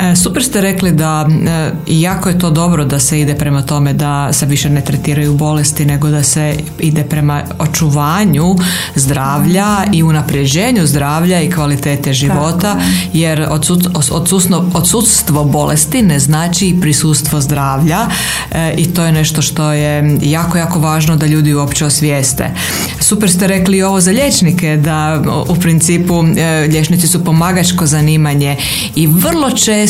E, 0.00 0.16
Super 0.16 0.42
ste 0.42 0.60
rekli 0.60 0.92
da 0.92 1.28
e, 1.46 1.70
jako 1.86 2.28
je 2.28 2.38
to 2.38 2.50
dobro 2.50 2.84
da 2.84 2.98
se 2.98 3.20
ide 3.20 3.34
prema 3.34 3.62
tome 3.62 3.92
da 3.92 4.32
se 4.32 4.46
više 4.46 4.70
ne 4.70 4.80
tretiraju 4.80 5.34
bolesti 5.34 5.86
nego 5.86 6.08
da 6.08 6.22
se 6.22 6.56
ide 6.78 7.04
prema 7.04 7.42
očuvanju 7.58 8.56
zdravlja 8.94 9.66
i 9.92 10.02
unapređenju 10.02 10.86
zdravlja 10.86 11.40
i 11.40 11.50
kvalitete 11.50 12.12
života 12.12 12.76
jer 13.12 13.46
odsustvo 14.74 15.44
bolesti 15.44 16.02
ne 16.02 16.18
znači 16.18 16.68
i 16.68 16.80
prisustvo 16.80 17.40
zdravlja 17.40 17.98
e, 18.52 18.74
i 18.76 18.94
to 18.94 19.04
je 19.04 19.12
nešto 19.12 19.42
što 19.42 19.72
je 19.72 20.18
jako, 20.22 20.58
jako 20.58 20.80
važno 20.80 21.16
da 21.16 21.26
ljudi 21.26 21.54
uopće 21.54 21.86
osvijeste. 21.86 22.50
Super 23.00 23.30
ste 23.30 23.46
rekli 23.46 23.76
i 23.76 23.82
ovo 23.82 24.00
za 24.00 24.10
liječnike 24.10 24.76
da 24.76 25.22
u 25.48 25.56
principu 25.56 26.24
liječnici 26.68 27.08
su 27.08 27.24
pomagačko 27.24 27.86
zanimanje 27.86 28.56
i 28.94 29.06
vrlo 29.06 29.50
često 29.50 29.89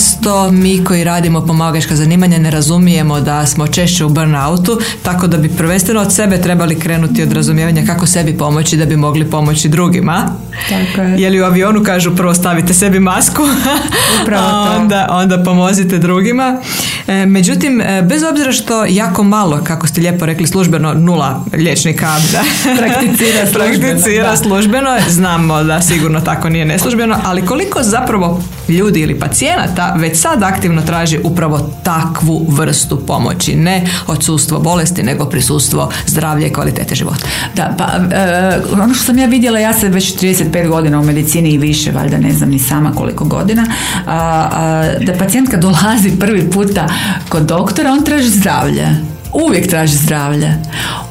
mi 0.53 0.85
koji 0.85 1.05
radimo 1.05 1.47
pomagačka 1.47 1.97
zanimanja 1.97 2.39
ne 2.39 2.51
razumijemo 2.51 3.21
da 3.21 3.47
smo 3.47 3.67
češće 3.67 4.05
u 4.05 4.09
burnoutu, 4.09 4.81
tako 5.03 5.27
da 5.27 5.37
bi 5.37 5.49
prvenstveno 5.49 6.01
od 6.01 6.15
sebe 6.15 6.41
trebali 6.41 6.79
krenuti 6.79 7.23
od 7.23 7.33
razumijevanja 7.33 7.83
kako 7.87 8.07
sebi 8.07 8.39
pomoći 8.39 8.77
da 8.77 8.87
bi 8.87 8.97
mogli 8.97 9.31
pomoći 9.31 9.69
drugima. 9.69 10.23
Tako 10.69 11.03
je. 11.03 11.21
Je 11.23 11.31
li 11.31 11.41
u 11.41 11.45
avionu 11.45 11.83
kažu 11.85 12.17
prvo 12.17 12.35
stavite 12.35 12.75
sebi 12.75 13.01
masku, 13.01 13.43
Upravo 14.23 14.67
to. 14.67 14.81
onda, 14.81 15.07
onda 15.11 15.43
pomozite 15.43 15.99
drugima. 15.99 16.61
E, 17.07 17.27
međutim, 17.27 17.81
e, 17.81 18.03
bez 18.03 18.23
obzira 18.23 18.53
što 18.53 18.85
jako 18.89 19.23
malo, 19.23 19.61
kako 19.65 19.87
ste 19.87 20.01
lijepo 20.01 20.27
rekli, 20.27 20.47
službeno 20.47 20.95
nula 20.95 21.45
liječnika 21.53 22.07
da, 22.33 22.43
Prakticira 22.79 23.47
službeno, 23.47 23.81
prakticira 23.81 24.31
da. 24.31 24.37
službeno, 24.37 24.97
znamo 25.09 25.63
da 25.63 25.83
sigurno 25.83 26.21
tako 26.21 26.49
nije 26.49 26.65
neslužbeno, 26.65 27.17
ali 27.25 27.47
koliko 27.47 27.83
zapravo 27.83 28.43
ljudi 28.69 29.01
ili 29.01 29.19
pacijenata 29.19 29.90
već 29.97 30.21
sad 30.21 30.43
aktivno 30.43 30.83
traži 30.83 31.19
upravo 31.25 31.71
takvu 31.83 32.47
vrstu 32.49 33.07
pomoći, 33.07 33.57
ne 33.57 33.87
odsustvo 34.07 34.59
bolesti, 34.59 35.03
nego 35.03 35.25
prisustvo 35.25 35.91
zdravlja 36.07 36.47
i 36.47 36.53
kvalitete 36.53 36.95
života. 36.95 37.27
Da, 37.57 37.75
pa 37.79 38.17
e, 38.17 38.61
ono 38.73 38.95
što 38.95 39.05
sam 39.05 39.19
ja 39.19 39.27
vidjela, 39.27 39.59
ja 39.59 39.73
sam 39.73 39.93
već 39.93 40.17
35 40.17 40.69
godina 40.69 41.01
u 41.01 41.05
medicini 41.05 41.51
i 41.51 41.59
više, 41.59 41.93
valjda 41.93 42.19
ne 42.19 42.33
znam 42.33 42.51
ni 42.51 42.59
sama 42.59 42.93
koliko 42.93 43.25
godina, 43.25 43.67
a, 44.07 44.49
a, 44.53 44.85
da 45.01 45.13
pacijentka 45.19 45.57
dolazi 45.57 46.19
prvi 46.21 46.51
puta 46.51 46.89
kod 47.29 47.43
doktora, 47.43 47.93
on 47.93 48.05
traži 48.05 48.29
zdravlje. 48.29 49.20
Uvijek 49.33 49.71
traži 49.71 49.97
zdravlje. 49.97 50.55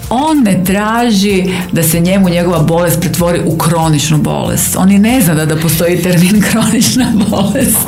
On 0.10 0.44
ne 0.44 0.64
traži 0.64 1.44
da 1.72 1.84
se 1.84 2.00
njemu 2.00 2.30
njegova 2.30 2.60
bolest 2.60 3.00
pretvori 3.00 3.42
u 3.46 3.58
kroničnu 3.58 4.18
bolest. 4.18 4.76
On 4.78 4.92
i 4.92 5.00
ne 5.00 5.22
zna 5.22 5.34
da, 5.34 5.46
da 5.46 5.56
postoji 5.56 6.02
termin 6.02 6.42
kronična 6.52 7.06
bolest. 7.30 7.88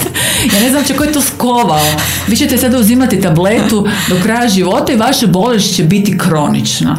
Ja 0.53 0.59
ne 0.59 0.69
znam 0.69 0.83
će 0.83 0.93
ko 0.93 1.03
je 1.03 1.11
to 1.11 1.21
skovao. 1.21 1.85
Vi 2.27 2.37
ćete 2.37 2.57
sada 2.57 2.77
uzimati 2.77 3.21
tabletu 3.21 3.87
do 4.09 4.15
kraja 4.23 4.49
života 4.49 4.93
i 4.93 4.97
vaša 4.97 5.27
bolest 5.27 5.75
će 5.75 5.83
biti 5.83 6.17
kronična. 6.17 6.97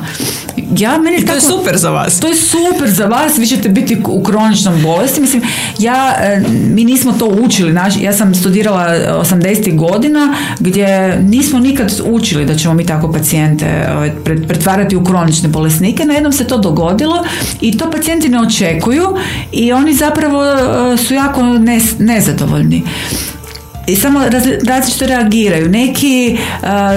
Ja, 0.72 0.98
meni 0.98 1.16
I 1.16 1.26
to 1.26 1.32
je 1.32 1.40
tako- 1.40 1.52
super 1.52 1.76
za 1.76 1.90
vas. 1.90 2.20
to 2.20 2.28
je 2.28 2.34
super 2.36 2.90
za 2.90 3.06
vas, 3.06 3.38
vi 3.38 3.46
ćete 3.46 3.68
biti 3.68 4.02
u 4.06 4.22
kroničnom 4.22 4.82
bolesti. 4.82 5.20
Mislim, 5.20 5.42
ja, 5.78 6.14
e, 6.18 6.42
mi 6.66 6.84
nismo 6.84 7.12
to 7.12 7.26
učili. 7.26 7.72
Naš, 7.72 7.94
ja 7.96 8.12
sam 8.12 8.34
studirala 8.34 8.86
80. 9.16 9.76
godina 9.76 10.34
gdje 10.60 10.86
nismo 11.20 11.58
nikad 11.58 12.00
učili 12.04 12.44
da 12.44 12.54
ćemo 12.54 12.74
mi 12.74 12.86
tako 12.86 13.12
pacijente 13.12 13.66
ovaj, 13.90 14.12
pret- 14.24 14.46
pretvarati 14.46 14.96
u 14.96 15.04
kronične 15.04 15.48
bolesnike. 15.48 16.04
Najednom 16.04 16.32
se 16.32 16.44
to 16.44 16.58
dogodilo 16.58 17.24
i 17.60 17.78
to 17.78 17.90
pacijenti 17.90 18.28
ne 18.28 18.40
očekuju 18.40 19.06
i 19.52 19.72
oni 19.72 19.94
zapravo 19.94 20.44
e, 20.44 20.56
su 20.98 21.14
jako 21.14 21.42
nezadovoljni 21.98 22.82
i 23.92 23.96
samo 23.96 24.20
raz- 24.20 24.68
različito 24.68 25.06
reagiraju. 25.06 25.68
Neki 25.68 26.36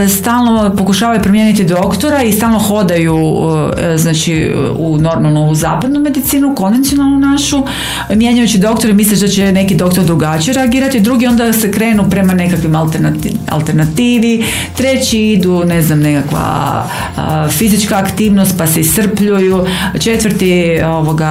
e, 0.06 0.08
stalno 0.10 0.76
pokušavaju 0.78 1.22
promijeniti 1.22 1.64
doktora 1.64 2.24
i 2.24 2.32
stalno 2.32 2.60
hodaju 2.60 3.18
e, 3.78 3.98
znači 3.98 4.54
u 4.78 4.98
normalnu 4.98 5.50
u 5.50 5.56
zapadnu 5.56 6.00
medicinu, 6.00 6.56
konvencionalnu 6.56 7.20
našu, 7.20 7.64
mijenjajući 8.16 8.58
doktore 8.58 8.94
misle 8.94 9.18
da 9.18 9.28
će 9.28 9.52
neki 9.52 9.76
doktor 9.76 10.04
drugačije 10.04 10.54
reagirati, 10.54 11.00
drugi 11.00 11.28
onda 11.28 11.54
se 11.54 11.72
krenu 11.72 12.10
prema 12.10 12.34
nekakvim 12.34 12.72
alternati- 12.74 13.36
alternativi, 13.50 14.46
treći 14.78 15.20
idu, 15.20 15.64
ne 15.66 15.82
znam, 15.82 16.00
nekakva 16.00 16.86
fizička 17.50 17.96
aktivnost 17.98 18.58
pa 18.58 18.68
se 18.68 18.80
iscrpljuju, 18.80 19.66
četvrti 20.00 20.80
ovoga 20.86 21.26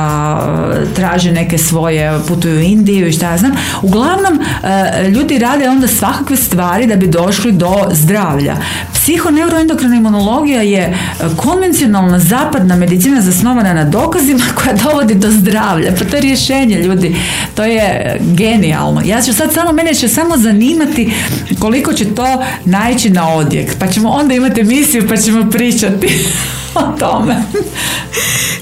traže 0.97 1.33
neke 1.33 1.59
svoje, 1.59 2.19
putuju 2.29 2.57
u 2.57 2.61
Indiju 2.61 3.09
i 3.09 3.13
šta 3.13 3.31
ja 3.31 3.39
znam. 3.39 3.53
Uglavnom, 3.83 4.41
e, 4.63 5.11
ljudi 5.11 5.39
rade 5.39 5.54
onda 5.63 5.89
svakakve 5.89 6.37
stvari 6.37 6.87
da 6.87 6.97
bi 6.97 7.07
došli 7.07 7.53
do 7.53 7.89
zdravlja. 7.93 8.57
Psihoneuroendokrina 8.95 9.97
imunologija 9.97 10.63
je 10.63 10.81
e, 10.81 10.97
konvencionalna 11.37 12.19
zapadna 12.19 12.77
medicina 12.77 13.21
zasnovana 13.21 13.75
na 13.75 13.85
dokazima 13.85 14.45
koja 14.63 14.73
dovodi 14.73 15.15
do 15.15 15.31
zdravlja. 15.31 15.93
Pa 15.99 16.05
to 16.05 16.17
je 16.17 16.23
rješenje 16.23 16.77
ljudi. 16.77 17.17
To 17.55 17.65
je 17.65 17.83
e, 17.83 18.19
genijalno. 18.21 19.03
Ja 19.05 19.23
ću 19.23 19.33
sad 19.33 19.53
samo, 19.53 19.73
mene 19.73 19.95
će 19.95 20.09
samo 20.09 20.37
zanimati 20.37 21.13
koliko 21.61 21.93
će 21.93 22.15
to 22.15 22.45
naići 22.65 23.11
na 23.11 23.35
odjek. 23.35 23.79
Pa 23.79 23.87
ćemo 23.87 24.09
onda 24.09 24.35
imati 24.35 24.61
emisiju 24.61 25.09
pa 25.09 25.17
ćemo 25.17 25.51
pričati 25.51 26.09
o 26.83 26.99
tome. 26.99 27.35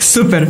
Super. 0.00 0.46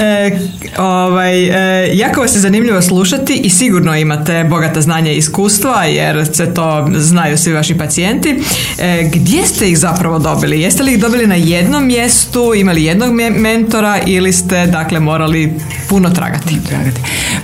E, 0.00 0.38
ovaj, 0.78 1.44
e, 1.44 1.90
jako 1.96 2.20
vas 2.20 2.34
je 2.34 2.40
zanimljivo 2.40 2.82
slušati 2.82 3.34
i 3.34 3.50
sigurno 3.50 3.96
imate 3.96 4.44
bogata 4.44 4.80
znanja 4.80 5.12
i 5.12 5.16
iskustva 5.16 5.84
jer 5.84 6.26
se 6.32 6.54
to 6.54 6.88
znaju 6.94 7.38
svi 7.38 7.52
vaši 7.52 7.78
pacijenti. 7.78 8.40
E, 8.78 9.10
gdje 9.14 9.46
ste 9.46 9.68
ih 9.68 9.78
zapravo 9.78 10.18
dobili? 10.18 10.60
Jeste 10.60 10.82
li 10.82 10.92
ih 10.92 11.00
dobili 11.00 11.26
na 11.26 11.34
jednom 11.34 11.86
mjestu, 11.86 12.54
imali 12.54 12.84
jednog 12.84 13.12
me- 13.12 13.30
mentora 13.30 13.98
ili 14.06 14.32
ste 14.32 14.66
dakle 14.66 15.00
morali 15.00 15.54
puno 15.88 16.10
tragati? 16.10 16.56
tragati. 16.68 17.00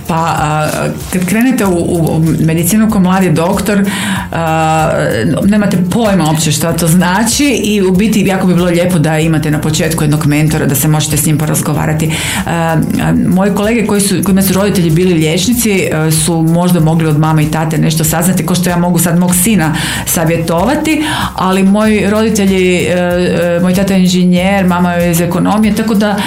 Pa 0.07 0.15
a, 0.15 0.69
kad 1.13 1.25
krenete 1.25 1.65
u, 1.65 1.75
u 1.75 2.23
medicinu 2.39 2.89
kao 2.91 3.01
mladi 3.01 3.31
doktor 3.31 3.83
a, 4.31 4.91
nemate 5.45 5.77
pojma 5.91 6.25
uopće 6.25 6.51
šta 6.51 6.73
to 6.73 6.87
znači 6.87 7.45
i 7.45 7.81
u 7.81 7.91
biti 7.91 8.21
jako 8.27 8.47
bi 8.47 8.53
bilo 8.53 8.65
lijepo 8.67 8.99
da 8.99 9.19
imate 9.19 9.51
na 9.55 9.61
početku 9.61 10.03
jednog 10.03 10.27
mentora 10.27 10.65
da 10.65 10.75
se 10.75 10.87
možete 10.87 11.17
s 11.17 11.25
njim 11.25 11.37
porazgovarati. 11.37 12.11
A, 12.45 12.51
a, 12.51 13.13
moji 13.27 13.51
kolege 13.51 13.85
koji 13.85 14.01
su, 14.01 14.15
kojima 14.23 14.41
su 14.41 14.53
roditelji 14.53 14.89
bili 14.89 15.13
liječnici 15.13 15.89
a, 15.93 16.11
su 16.11 16.41
možda 16.41 16.79
mogli 16.79 17.07
od 17.07 17.19
mame 17.19 17.43
i 17.43 17.51
tate 17.51 17.77
nešto 17.77 18.03
saznati 18.03 18.45
ko 18.45 18.55
što 18.55 18.69
ja 18.69 18.77
mogu 18.77 18.99
sad 18.99 19.19
mog 19.19 19.35
sina 19.35 19.75
savjetovati, 20.05 21.03
ali 21.35 21.63
moji 21.63 22.09
roditelji, 22.09 22.75
e, 22.75 22.91
e, 22.91 23.59
moj 23.61 23.73
tata 23.73 23.93
je 23.93 23.99
inženjer, 23.99 24.67
mama 24.67 24.93
je 24.93 25.11
iz 25.11 25.21
ekonomije, 25.21 25.75
tako 25.75 25.93
da 25.93 26.17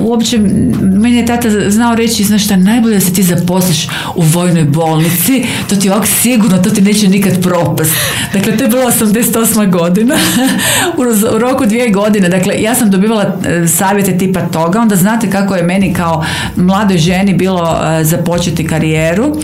uopće 0.00 0.38
meni 0.80 1.16
je 1.16 1.26
tata 1.26 1.70
znao 1.70 1.94
reći, 1.94 2.24
znaš 2.24 2.44
šta, 2.44 2.56
najbolje 2.56 2.94
da 2.94 3.00
se 3.00 3.12
ti 3.12 3.22
zaposliš 3.22 3.88
u 4.14 4.22
vojnoj 4.22 4.64
bolnici, 4.64 5.44
to 5.68 5.76
ti 5.76 5.88
je 5.88 5.92
sigurno, 6.22 6.58
to 6.58 6.70
ti 6.70 6.80
neće 6.80 7.08
nikad 7.08 7.42
propast. 7.42 7.90
Dakle, 8.32 8.56
to 8.56 8.64
je 8.64 8.68
bila 8.68 8.92
88. 8.92 9.70
godina, 9.70 10.14
u 10.98 11.38
roku 11.38 11.66
dvije 11.66 11.90
godine, 11.90 12.28
dakle, 12.28 12.54
ja 12.62 12.74
sam 12.78 12.90
dobivala 12.90 13.24
e, 13.24 13.66
savjete 13.68 14.18
tipa 14.18 14.40
toga, 14.40 14.80
onda 14.80 14.96
znate 14.96 15.30
kako 15.30 15.56
je 15.56 15.62
meni 15.62 15.94
kao 15.94 16.24
mladoj 16.56 16.98
ženi 16.98 17.34
bilo 17.34 17.78
e, 18.00 18.04
započeti 18.04 18.66
karijeru 18.66 19.24
e, 19.24 19.34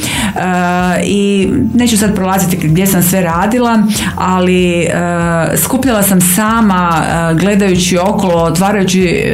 i 1.04 1.48
neću 1.74 1.98
sad 1.98 2.14
prolaziti 2.14 2.68
gdje 2.68 2.86
sam 2.86 3.02
sve 3.02 3.20
radila, 3.20 3.82
ali 4.16 4.88
skupljala 5.56 6.02
sam 6.02 6.20
sama 6.20 7.02
gledajući 7.40 7.98
okolo, 7.98 8.34
otvarajući 8.34 9.24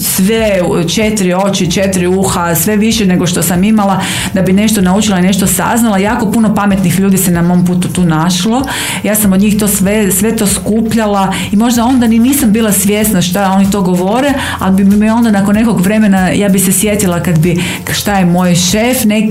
sve 0.00 0.60
četiri 0.94 1.34
oči, 1.34 1.70
četiri 1.70 2.06
uha, 2.06 2.54
sve 2.54 2.76
više 2.76 3.06
nego 3.06 3.26
što 3.26 3.42
sam 3.42 3.64
imala 3.64 4.00
da 4.32 4.42
bi 4.42 4.52
nešto 4.52 4.80
naučila 4.80 5.18
i 5.18 5.22
nešto 5.22 5.46
saznala. 5.46 5.98
Jako 5.98 6.32
puno 6.32 6.54
pametnih 6.54 7.00
ljudi 7.00 7.18
se 7.18 7.30
na 7.30 7.42
mom 7.42 7.64
putu 7.64 7.88
tu 7.88 8.04
našlo. 8.04 8.62
Ja 9.02 9.14
sam 9.14 9.32
od 9.32 9.40
njih 9.40 9.58
to 9.58 9.68
sve, 9.68 10.12
sve 10.12 10.36
to 10.36 10.46
skupljala 10.46 11.32
i 11.52 11.56
možda 11.56 11.84
onda 11.84 12.06
ni 12.06 12.18
nisam 12.18 12.52
bila 12.52 12.72
svjesna 12.72 13.22
šta 13.22 13.35
šta 13.36 13.52
oni 13.52 13.70
to 13.70 13.82
govore, 13.82 14.32
ali 14.58 14.76
bi 14.76 14.96
mi 14.96 15.10
onda 15.10 15.30
nakon 15.30 15.54
nekog 15.54 15.80
vremena 15.80 16.28
ja 16.28 16.48
bi 16.48 16.58
se 16.58 16.72
sjetila 16.72 17.22
kad 17.22 17.38
bi 17.38 17.62
šta 17.92 18.18
je 18.18 18.24
moj 18.24 18.54
šef 18.54 19.04
nek, 19.04 19.24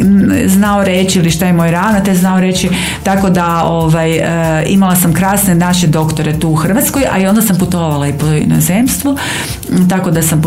znao 0.48 0.84
reći 0.84 1.20
ili 1.20 1.32
šta 1.32 1.46
je 1.46 1.54
moj 1.54 1.72
ravnatelj 1.72 2.16
znao 2.16 2.40
reći, 2.40 2.70
tako 3.04 3.30
da 3.30 3.64
ovaj, 3.64 4.12
e, 4.12 4.64
imala 4.68 4.96
sam 4.96 5.14
krasne 5.14 5.56
naše 5.56 5.88
doktore 5.88 6.40
tu 6.40 6.50
u 6.50 6.56
Hrvatskoj, 6.56 7.04
a 7.12 7.20
i 7.20 7.28
onda 7.28 7.42
sam 7.42 7.58
putovala 7.58 8.08
i 8.08 8.14
po 8.14 8.26
inozemstvu, 8.28 9.18
tako 9.90 10.12
da 10.12 10.22
sam 10.22 10.42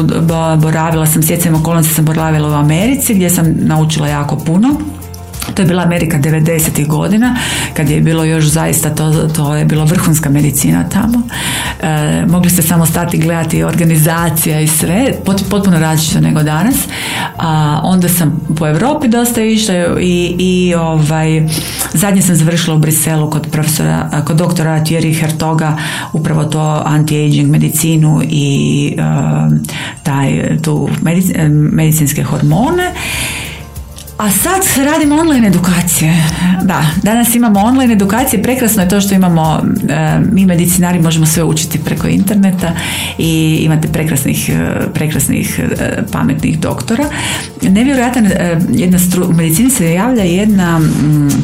boravila 0.56 1.06
sam, 1.06 1.22
sjecajem 1.22 1.54
okolnosti 1.54 1.94
sam 1.94 2.04
boravila 2.04 2.48
u 2.48 2.60
Americi 2.60 3.14
gdje 3.14 3.30
sam 3.30 3.54
naučila 3.56 4.08
jako 4.08 4.36
puno. 4.36 4.97
To 5.54 5.62
je 5.62 5.66
bila 5.66 5.82
Amerika 5.82 6.18
90. 6.18 6.86
godina, 6.86 7.36
kad 7.74 7.90
je 7.90 8.00
bilo 8.00 8.24
još 8.24 8.44
zaista, 8.44 8.94
to, 8.94 9.28
to 9.36 9.54
je 9.54 9.64
bilo 9.64 9.84
vrhunska 9.84 10.30
medicina 10.30 10.84
tamo. 10.88 11.22
E, 11.82 12.26
mogli 12.26 12.50
ste 12.50 12.62
samo 12.62 12.86
stati 12.86 13.18
gledati 13.18 13.62
organizacija 13.62 14.60
i 14.60 14.66
sve, 14.66 15.14
pot- 15.24 15.48
potpuno 15.50 15.78
različito 15.78 16.20
nego 16.20 16.42
danas. 16.42 16.76
A, 17.38 17.80
onda 17.84 18.08
sam 18.08 18.40
po 18.58 18.68
Europi 18.68 19.08
dosta 19.08 19.42
išla 19.42 19.74
i, 20.00 20.34
i 20.38 20.74
ovaj, 20.74 21.48
zadnje 21.92 22.22
sam 22.22 22.36
završila 22.36 22.76
u 22.76 22.78
Briselu 22.78 23.30
kod 23.30 23.46
profesora, 23.50 24.22
kod 24.26 24.36
doktora 24.36 24.84
Thierry 24.84 25.20
Hertoga, 25.20 25.76
upravo 26.12 26.44
to 26.44 26.82
anti-aging 26.86 27.50
medicinu 27.50 28.22
i 28.28 28.94
e, 28.98 29.02
taj, 30.02 30.58
tu 30.62 30.88
medic- 31.02 31.48
medicinske 31.72 32.22
hormone. 32.22 32.92
A 34.18 34.30
sad 34.30 34.86
radim 34.86 35.12
online 35.12 35.46
edukacije. 35.46 36.24
Da, 36.62 36.82
danas 37.02 37.34
imamo 37.34 37.60
online 37.60 37.92
edukacije. 37.92 38.42
Prekrasno 38.42 38.82
je 38.82 38.88
to 38.88 39.00
što 39.00 39.14
imamo, 39.14 39.62
e, 39.88 40.18
mi 40.32 40.46
medicinari 40.46 41.00
možemo 41.00 41.26
sve 41.26 41.44
učiti 41.44 41.78
preko 41.84 42.08
interneta 42.08 42.72
i 43.18 43.60
imate 43.62 43.88
prekrasnih, 43.88 44.48
e, 44.48 44.92
prekrasnih 44.94 45.60
e, 45.60 46.02
pametnih 46.12 46.58
doktora. 46.58 47.04
Nevjerojatan, 47.62 48.30
jedna 48.72 48.98
stru, 48.98 49.26
u 49.28 49.32
medicini 49.32 49.70
se 49.70 49.92
javlja 49.92 50.22
jedna 50.22 50.80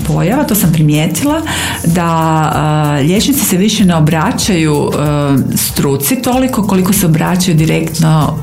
pojava, 0.06 0.44
to 0.44 0.54
sam 0.54 0.72
primijetila, 0.72 1.42
da 1.84 3.00
liječnici 3.02 3.44
se 3.44 3.56
više 3.56 3.84
ne 3.84 3.96
obraćaju 3.96 4.90
struci 5.54 6.22
toliko 6.22 6.62
koliko 6.62 6.92
se 6.92 7.06
obraćaju 7.06 7.56
direktno 7.56 8.38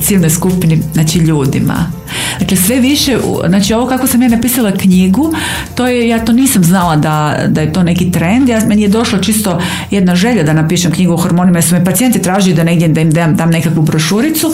ciljnoj 0.00 0.30
skupini, 0.30 0.82
znači 0.92 1.18
ljudima. 1.18 1.92
Dakle, 2.40 2.56
sve 2.56 2.80
više, 2.80 3.18
znači 3.48 3.74
ovo 3.74 3.86
kako 3.86 4.06
sam 4.06 4.22
ja 4.22 4.28
napisala 4.28 4.72
knjigu, 4.72 5.32
to 5.74 5.86
je, 5.86 6.08
ja 6.08 6.24
to 6.24 6.32
nisam 6.32 6.64
znala 6.64 6.96
da, 6.96 7.44
da 7.48 7.60
je 7.60 7.72
to 7.72 7.82
neki 7.82 8.12
trend, 8.12 8.48
ja, 8.48 8.60
meni 8.66 8.82
je 8.82 8.88
došla 8.88 9.20
čisto 9.20 9.60
jedna 9.90 10.14
želja 10.14 10.42
da 10.42 10.52
napišem 10.52 10.92
knjigu 10.92 11.12
o 11.12 11.16
hormonima, 11.16 11.58
jer 11.58 11.64
su 11.64 11.74
me 11.74 11.84
pacijenti 11.84 12.22
tražili 12.22 12.54
da 12.54 12.64
negdje 12.64 12.88
da 12.88 13.00
im 13.00 13.10
dam, 13.10 13.36
dam 13.36 13.50
nekakvu 13.50 13.82
brošuricu, 13.82 14.52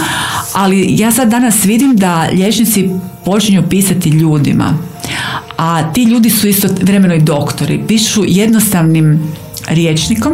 ali 0.52 0.96
ja 0.98 1.12
sad 1.12 1.30
danas 1.30 1.64
vidim 1.64 1.96
da 1.96 2.28
liječnici 2.32 2.90
počinju 3.24 3.62
pisati 3.70 4.08
ljudima, 4.08 4.74
a 5.56 5.92
ti 5.92 6.02
ljudi 6.02 6.30
su 6.30 6.48
isto 6.48 6.68
vremeno 6.82 7.14
i 7.14 7.22
doktori, 7.22 7.84
pišu 7.88 8.24
jednostavnim 8.26 9.34
rječnikom, 9.68 10.32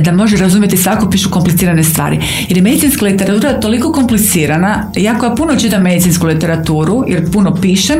da 0.00 0.12
može 0.12 0.36
razumjeti 0.36 0.76
svako 0.76 1.10
pišu 1.10 1.30
komplicirane 1.30 1.84
stvari. 1.84 2.20
Jer 2.48 2.56
je 2.56 2.62
medicinska 2.62 3.04
literatura 3.04 3.60
toliko 3.60 3.92
komplicirana, 3.92 4.90
ja 4.96 5.34
puno 5.36 5.56
čitam 5.56 5.82
medicinsku 5.82 6.26
literaturu, 6.26 7.04
jer 7.08 7.30
puno 7.32 7.54
pišem, 7.54 7.98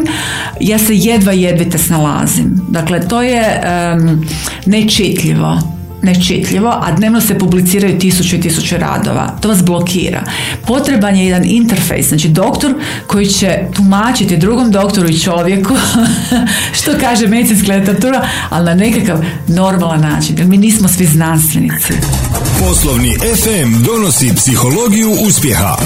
ja 0.60 0.78
se 0.78 0.96
jedva 0.96 1.32
jedvite 1.32 1.78
snalazim. 1.78 2.60
Dakle, 2.68 3.08
to 3.08 3.22
je 3.22 3.60
em, 3.64 4.28
nečitljivo 4.66 5.74
nečitljivo, 6.04 6.68
a 6.68 6.92
dnevno 6.92 7.20
se 7.20 7.38
publiciraju 7.38 7.98
tisuće 7.98 8.36
i 8.36 8.40
tisuće 8.40 8.78
radova. 8.78 9.36
To 9.40 9.48
vas 9.48 9.62
blokira. 9.64 10.22
Potreban 10.66 11.16
je 11.16 11.24
jedan 11.24 11.44
interfejs, 11.44 12.08
znači 12.08 12.28
doktor 12.28 12.74
koji 13.06 13.26
će 13.26 13.58
tumačiti 13.74 14.36
drugom 14.36 14.70
doktoru 14.70 15.08
i 15.08 15.20
čovjeku 15.20 15.74
što 16.78 16.90
kaže 17.00 17.26
medicinska 17.26 17.72
literatura, 17.72 18.28
ali 18.50 18.64
na 18.64 18.74
nekakav 18.74 19.24
normalan 19.48 20.00
način. 20.00 20.38
Jer 20.38 20.46
mi 20.46 20.56
nismo 20.58 20.88
svi 20.88 21.06
znanstvenici. 21.06 21.92
Poslovni 22.60 23.12
FM 23.12 23.84
donosi 23.84 24.34
psihologiju 24.36 25.10
uspjeha. 25.26 25.76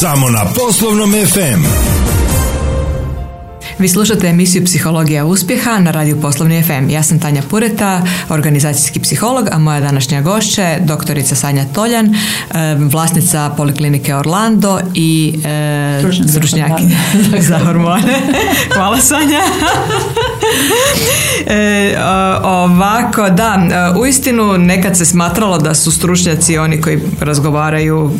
Samo 0.00 0.30
na 0.30 0.44
Poslovnom 0.54 1.10
FM. 1.10 1.62
Vi 3.78 3.88
slušate 3.88 4.26
emisiju 4.26 4.64
Psihologija 4.64 5.24
uspjeha 5.24 5.78
na 5.78 5.90
radiju 5.90 6.20
Poslovni 6.20 6.62
FM. 6.62 6.90
Ja 6.90 7.02
sam 7.02 7.20
Tanja 7.20 7.42
Pureta, 7.50 8.02
organizacijski 8.28 9.00
psiholog, 9.00 9.48
a 9.52 9.58
moja 9.58 9.80
današnja 9.80 10.22
gošća 10.22 10.62
je 10.62 10.80
doktorica 10.80 11.34
Sanja 11.34 11.64
Toljan, 11.74 12.06
e, 12.06 12.14
vlasnica 12.74 13.50
Poliklinike 13.56 14.14
Orlando 14.14 14.80
i 14.94 15.34
e, 15.44 16.00
stručnjaki 16.28 16.70
hormone. 16.70 17.42
za 17.48 17.58
hormone. 17.58 18.18
Hvala 18.74 19.00
Sanja. 19.00 19.40
E, 21.46 21.96
ovako, 22.44 23.30
da, 23.30 23.66
e, 23.70 23.98
uistinu 23.98 24.58
nekad 24.58 24.96
se 24.96 25.04
smatralo 25.04 25.58
da 25.58 25.74
su 25.74 25.92
stručnjaci 25.92 26.58
oni 26.58 26.80
koji 26.80 26.98
razgovaraju 27.20 28.12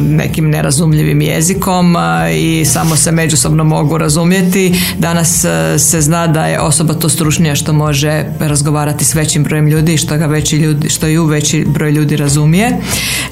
nekim 0.00 0.50
nerazumljivim 0.50 1.20
jezikom 1.20 1.96
i 2.34 2.64
samo 2.64 2.96
se 2.96 3.12
međusobno 3.12 3.64
mogu 3.64 3.98
razumjeti. 3.98 4.74
Danas 4.98 5.44
e, 5.44 5.78
se 5.78 6.00
zna 6.00 6.26
da 6.26 6.46
je 6.46 6.60
osoba 6.60 6.94
to 6.94 7.08
stručnija 7.08 7.54
što 7.54 7.72
može 7.72 8.24
razgovarati 8.40 9.04
s 9.04 9.14
većim 9.14 9.44
brojem 9.44 9.66
ljudi 9.66 9.96
što 9.96 10.16
ga 10.16 10.26
veći 10.26 10.56
ljudi, 10.56 10.88
što 10.88 11.06
ju 11.06 11.24
veći 11.24 11.64
broj 11.68 11.90
ljudi 11.90 12.16
razumije. 12.16 12.76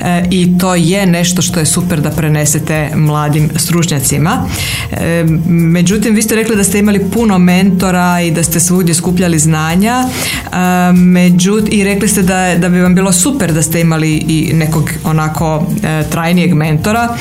E, 0.01 0.25
I 0.31 0.59
to 0.59 0.75
je 0.75 1.07
nešto 1.07 1.43
što 1.43 1.61
je 1.61 1.67
super 1.67 2.01
da 2.01 2.11
prenesete 2.11 2.91
mladim 2.95 3.51
stručnjacima. 3.57 4.49
E, 4.93 5.25
međutim, 5.49 6.15
vi 6.15 6.23
ste 6.23 6.35
rekli 6.35 6.57
da 6.57 6.65
ste 6.65 6.79
imali 6.79 7.11
puno 7.11 7.39
mentora 7.39 8.21
i 8.21 8.31
da 8.31 8.43
ste 8.43 8.61
svugdje 8.61 8.95
skupljali 8.95 9.39
znanja. 9.39 10.05
E, 10.05 10.93
međut, 10.93 11.69
I 11.71 11.85
rekli 11.85 12.09
ste 12.09 12.23
da, 12.23 12.55
da 12.59 12.69
bi 12.69 12.81
vam 12.81 12.95
bilo 12.95 13.13
super 13.13 13.53
da 13.53 13.63
ste 13.63 13.81
imali 13.81 14.13
i 14.17 14.53
nekog 14.55 14.91
onako 15.05 15.67
trajnijeg 16.11 16.55
mentora. 16.55 17.17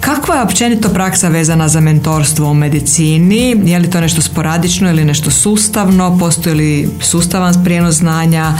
Kakva 0.00 0.34
je 0.34 0.42
općenito 0.42 0.88
praksa 0.88 1.28
vezana 1.28 1.68
za 1.68 1.80
mentorstvo 1.80 2.50
u 2.50 2.54
medicini? 2.54 3.62
Je 3.64 3.78
li 3.78 3.90
to 3.90 4.00
nešto 4.00 4.22
sporadično 4.22 4.90
ili 4.90 5.04
nešto 5.04 5.30
sustavno? 5.30 6.18
Postoji 6.18 6.54
li 6.54 6.90
sustavan 7.00 7.64
prijenos 7.64 7.94
znanja? 7.94 8.52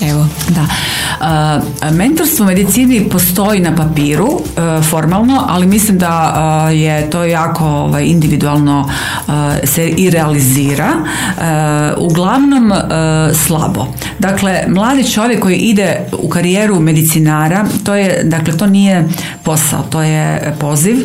Evo, 0.00 0.26
Da. 0.48 0.66
Mentorstvo 1.90 2.44
u 2.44 2.46
medicini 2.46 3.08
postoji 3.08 3.60
na 3.60 3.76
papiru 3.76 4.28
e, 4.28 4.82
formalno, 4.82 5.44
ali 5.48 5.66
mislim 5.66 5.98
da 5.98 6.34
e, 6.70 6.76
je 6.76 7.10
to 7.10 7.24
jako 7.24 7.64
ovaj, 7.64 8.04
individualno 8.04 8.90
e, 9.62 9.66
se 9.66 9.88
i 9.88 10.10
realizira. 10.10 10.92
Uglavnom 11.98 12.72
slabo. 13.46 13.86
Dakle, 14.18 14.64
mladi 14.68 15.12
čovjek 15.12 15.40
koji 15.40 15.56
ide 15.56 16.00
u 16.12 16.28
karijeru 16.28 16.80
medicinara, 16.80 17.64
to 17.84 17.94
je, 17.94 18.22
dakle, 18.24 18.56
to 18.56 18.66
nije 18.66 19.08
posao, 19.42 19.82
to 19.82 20.02
je 20.02 20.54
poziv 20.60 20.96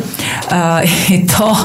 i 1.08 1.26
to 1.26 1.56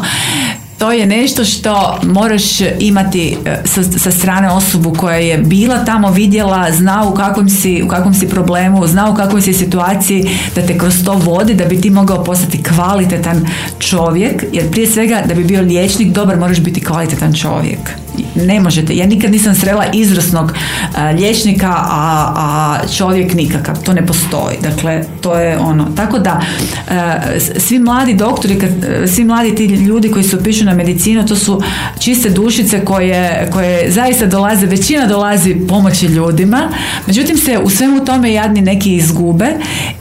to 0.77 0.91
je 0.91 1.05
nešto 1.05 1.45
što 1.45 1.99
moraš 2.03 2.43
imati 2.79 3.37
e, 3.45 3.57
sa, 3.65 3.83
sa 3.83 4.11
strane 4.11 4.51
osobu 4.51 4.95
koja 4.97 5.17
je 5.17 5.37
bila 5.37 5.85
tamo, 5.85 6.11
vidjela, 6.11 6.71
zna 6.71 7.05
u 7.09 7.13
kakvom 7.13 7.49
si, 7.49 7.83
u 7.83 7.87
kakvom 7.87 8.13
si 8.13 8.29
problemu, 8.29 8.87
zna 8.87 9.09
u 9.09 9.15
kakvoj 9.15 9.41
si 9.41 9.53
situaciji, 9.53 10.29
da 10.55 10.61
te 10.61 10.77
kroz 10.77 11.03
to 11.05 11.13
vodi, 11.13 11.53
da 11.53 11.65
bi 11.65 11.81
ti 11.81 11.89
mogao 11.89 12.23
postati 12.23 12.63
kvalitetan 12.63 13.47
čovjek, 13.79 14.43
jer 14.51 14.71
prije 14.71 14.87
svega 14.87 15.21
da 15.25 15.33
bi 15.33 15.43
bio 15.43 15.61
liječnik, 15.61 16.07
dobar 16.07 16.37
moraš 16.37 16.59
biti 16.59 16.83
kvalitetan 16.83 17.33
čovjek. 17.33 18.06
Ne 18.35 18.59
možete, 18.59 18.95
ja 18.95 19.05
nikad 19.05 19.31
nisam 19.31 19.55
srela 19.55 19.85
izvrsnog 19.93 20.51
e, 20.51 21.13
liječnika, 21.13 21.69
a, 21.69 22.33
a 22.35 22.77
čovjek 22.97 23.33
nikakav, 23.33 23.83
to 23.83 23.93
ne 23.93 24.05
postoji. 24.05 24.57
Dakle, 24.61 25.03
to 25.21 25.35
je 25.35 25.57
ono. 25.57 25.85
Tako 25.95 26.19
da, 26.19 26.41
e, 26.89 27.39
svi 27.39 27.79
mladi 27.79 28.13
doktori, 28.13 28.59
e, 29.03 29.07
svi 29.07 29.23
mladi 29.23 29.55
ti 29.55 29.65
ljudi 29.65 30.11
koji 30.11 30.23
se 30.23 30.35
upišu 30.37 30.65
na 30.65 30.73
medicinu, 30.73 31.25
to 31.25 31.35
su 31.35 31.61
čiste 31.99 32.29
dušice 32.29 32.85
koje, 32.85 33.49
koje 33.53 33.91
zaista 33.91 34.25
dolaze, 34.25 34.65
većina 34.65 35.05
dolazi 35.05 35.55
pomoći 35.69 36.05
ljudima, 36.05 36.69
međutim 37.07 37.37
se 37.37 37.59
u 37.63 37.69
svemu 37.69 38.05
tome 38.05 38.33
jadni 38.33 38.61
neki 38.61 38.95
izgube 38.95 39.47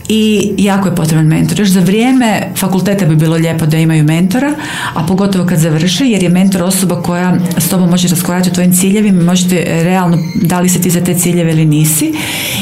i 0.09 0.55
jako 0.59 0.88
je 0.88 0.94
potreban 0.94 1.26
mentor. 1.26 1.61
Još 1.61 1.68
za 1.68 1.81
vrijeme 1.81 2.42
fakulteta 2.57 3.07
bi 3.07 3.16
bilo 3.16 3.37
lijepo 3.37 3.66
da 3.66 3.76
imaju 3.76 4.05
mentora, 4.05 4.55
a 4.94 5.07
pogotovo 5.07 5.46
kad 5.46 5.59
završe, 5.59 6.05
jer 6.05 6.22
je 6.22 6.29
mentor 6.29 6.62
osoba 6.62 7.02
koja 7.02 7.37
s 7.59 7.68
tobom 7.68 7.90
može 7.90 8.05
razgovarati 8.06 8.50
o 8.50 8.52
tvojim 8.52 8.72
ciljevima, 8.72 9.22
možete 9.22 9.64
realno 9.66 10.18
da 10.34 10.60
li 10.60 10.68
se 10.68 10.80
ti 10.80 10.90
za 10.90 11.00
te 11.04 11.14
ciljeve 11.14 11.52
ili 11.52 11.64
nisi. 11.64 12.14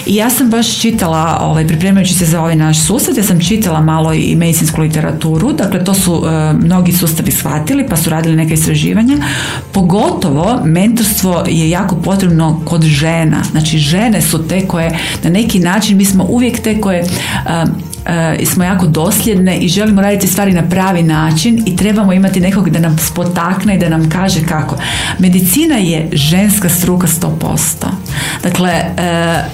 I 0.06 0.14
ja 0.14 0.30
sam 0.30 0.50
baš 0.50 0.80
čitala, 0.80 1.38
ovaj, 1.40 1.66
pripremajući 1.66 2.14
se 2.14 2.26
za 2.26 2.40
ovaj 2.40 2.56
naš 2.56 2.86
susret, 2.86 3.16
ja 3.16 3.22
sam 3.22 3.40
čitala 3.40 3.80
malo 3.80 4.12
i 4.12 4.36
medicinsku 4.36 4.80
literaturu, 4.80 5.52
dakle 5.52 5.84
to 5.84 5.94
su 5.94 6.24
e, 6.26 6.52
mnogi 6.52 6.92
sustavi 6.92 7.30
shvatili 7.30 7.86
pa 7.88 7.96
su 7.96 8.10
radili 8.10 8.36
neka 8.36 8.54
istraživanja. 8.54 9.16
Pogotovo 9.72 10.60
mentorstvo 10.64 11.44
je 11.48 11.70
jako 11.70 11.96
potrebno 11.96 12.60
kod 12.64 12.82
žena. 12.82 13.42
Znači 13.50 13.78
žene 13.78 14.22
su 14.22 14.48
te 14.48 14.66
koje 14.66 14.98
na 15.24 15.30
neki 15.30 15.58
način, 15.58 15.96
mi 15.96 16.04
smo 16.04 16.24
uvijek 16.24 16.60
te 16.60 16.80
koje 16.80 16.98
e, 16.98 17.06
e, 18.06 18.46
smo 18.46 18.64
jako 18.64 18.86
dosljedne 18.86 19.58
i 19.58 19.68
želimo 19.68 20.02
raditi 20.02 20.26
stvari 20.26 20.52
na 20.52 20.62
pravi 20.62 21.02
način 21.02 21.62
i 21.66 21.76
trebamo 21.76 22.12
imati 22.12 22.40
nekog 22.40 22.70
da 22.70 22.78
nam 22.78 22.98
spotakne 22.98 23.74
i 23.74 23.78
da 23.78 23.88
nam 23.88 24.10
kaže 24.10 24.40
kako. 24.48 24.76
Medicina 25.34 25.76
je 25.76 26.08
ženska 26.12 26.68
struka 26.68 27.06
100%. 27.06 27.86
Dakle, 28.42 28.70
e, 28.70 28.94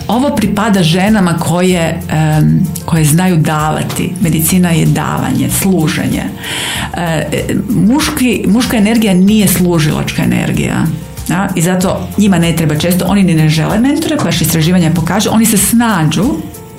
ovo 0.09 0.37
pripada 0.37 0.83
ženama 0.83 1.38
koje, 1.38 2.01
em, 2.11 2.66
koje 2.85 3.05
znaju 3.05 3.37
davati. 3.37 4.12
Medicina 4.21 4.71
je 4.71 4.87
davanje, 4.87 5.51
služenje. 5.51 6.23
E, 6.97 7.27
muški, 7.69 8.45
muška 8.47 8.77
energija 8.77 9.14
nije 9.14 9.49
služilačka 9.49 10.23
energija. 10.23 10.87
Da? 11.29 11.49
I 11.55 11.62
zato 11.62 12.09
njima 12.19 12.38
ne 12.38 12.57
treba 12.57 12.79
često, 12.79 13.05
oni 13.09 13.23
ni 13.23 13.35
ne 13.35 13.49
žele 13.49 13.79
mentore, 13.79 14.16
baš 14.25 14.40
istraživanja 14.40 14.90
pokažu, 14.95 15.31
oni 15.33 15.47
se 15.47 15.57
snađu 15.57 16.25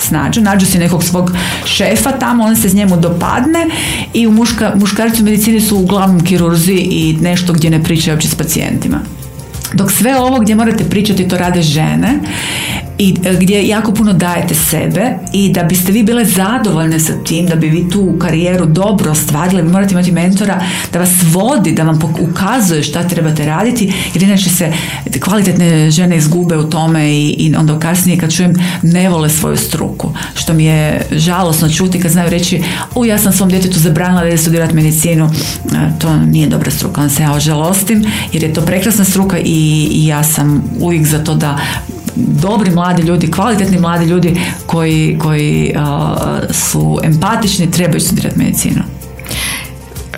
snađu, 0.02 0.42
nađu 0.42 0.66
si 0.66 0.80
nekog 0.80 1.04
svog 1.04 1.32
šefa 1.66 2.12
tamo, 2.12 2.44
on 2.44 2.56
se 2.56 2.70
s 2.70 2.74
njemu 2.74 2.98
dopadne 2.98 3.68
i 4.14 4.28
u 4.28 4.32
muška, 4.32 4.74
muškarci 4.76 5.22
u 5.22 5.26
medicini 5.26 5.62
su 5.62 5.78
uglavnom 5.78 6.24
kirurzi 6.24 6.74
i 6.74 7.18
nešto 7.22 7.54
gdje 7.54 7.70
ne 7.70 7.84
pričaju 7.84 8.16
uopće 8.16 8.28
s 8.30 8.36
pacijentima. 8.36 9.00
Dok 9.74 9.92
sve 9.92 10.20
ovo 10.20 10.40
gdje 10.40 10.56
morate 10.56 10.84
pričati 10.84 11.28
to 11.28 11.38
rade 11.38 11.62
žene 11.62 12.20
i 12.98 13.16
e, 13.26 13.36
gdje 13.40 13.68
jako 13.68 13.92
puno 13.92 14.14
dajete 14.14 14.56
sebe 14.56 15.14
i 15.34 15.50
da 15.50 15.64
biste 15.64 15.92
vi 15.92 16.04
bile 16.04 16.26
zadovoljne 16.26 17.00
sa 17.00 17.14
tim, 17.24 17.46
da 17.46 17.56
bi 17.56 17.70
vi 17.70 17.90
tu 17.90 18.16
karijeru 18.20 18.66
dobro 18.66 19.12
ostvarili, 19.12 19.62
vi 19.62 19.70
morate 19.70 19.94
imati 19.94 20.12
mentora 20.12 20.62
da 20.94 21.00
vas 21.00 21.10
vodi, 21.32 21.72
da 21.72 21.84
vam 21.84 22.00
ukazuje 22.20 22.84
šta 22.84 23.08
trebate 23.08 23.46
raditi, 23.46 23.94
jer 24.14 24.24
inače 24.24 24.50
se 24.50 24.74
kvalitetne 25.24 25.92
žene 25.92 26.18
izgube 26.18 26.58
u 26.58 26.70
tome 26.70 27.12
i, 27.12 27.30
i 27.30 27.56
onda 27.56 27.80
kasnije 27.80 28.18
kad 28.18 28.34
čujem 28.34 28.54
ne 28.82 29.10
vole 29.10 29.30
svoju 29.30 29.58
struku, 29.58 30.14
što 30.36 30.54
mi 30.54 30.66
je 30.66 31.06
žalosno 31.12 31.70
čuti 31.70 32.00
kad 32.00 32.12
znaju 32.12 32.30
reći 32.30 32.64
u 32.96 33.06
ja 33.06 33.18
sam 33.18 33.34
svom 33.34 33.50
djetetu 33.50 33.80
zabranila 33.80 34.22
da 34.22 34.28
ide 34.28 34.38
studirati 34.38 34.76
medicinu, 34.76 35.30
E, 35.74 36.00
to 36.00 36.18
nije 36.18 36.48
dobra 36.48 36.72
struka, 36.72 37.02
onda 37.02 37.14
se 37.14 37.24
ja 37.24 37.34
ožalostim 37.34 38.06
jer 38.34 38.44
je 38.44 38.54
to 38.54 38.62
prekrasna 38.62 39.06
struka 39.06 39.38
i, 39.38 39.44
i 39.92 40.08
ja 40.08 40.24
sam 40.24 40.64
uvijek 40.80 41.06
za 41.08 41.24
to 41.24 41.36
da 41.36 41.60
dobri 42.16 42.72
mladi 42.72 43.02
ljudi, 43.02 43.32
kvalitetni 43.32 43.80
mladi 43.80 44.06
ljudi 44.06 44.40
koji, 44.66 45.18
koji 45.22 45.74
a, 45.78 46.16
su 46.52 47.00
empatični 47.04 47.72
trebaju 47.72 48.02
studirati 48.02 48.40
medicinu. 48.40 48.82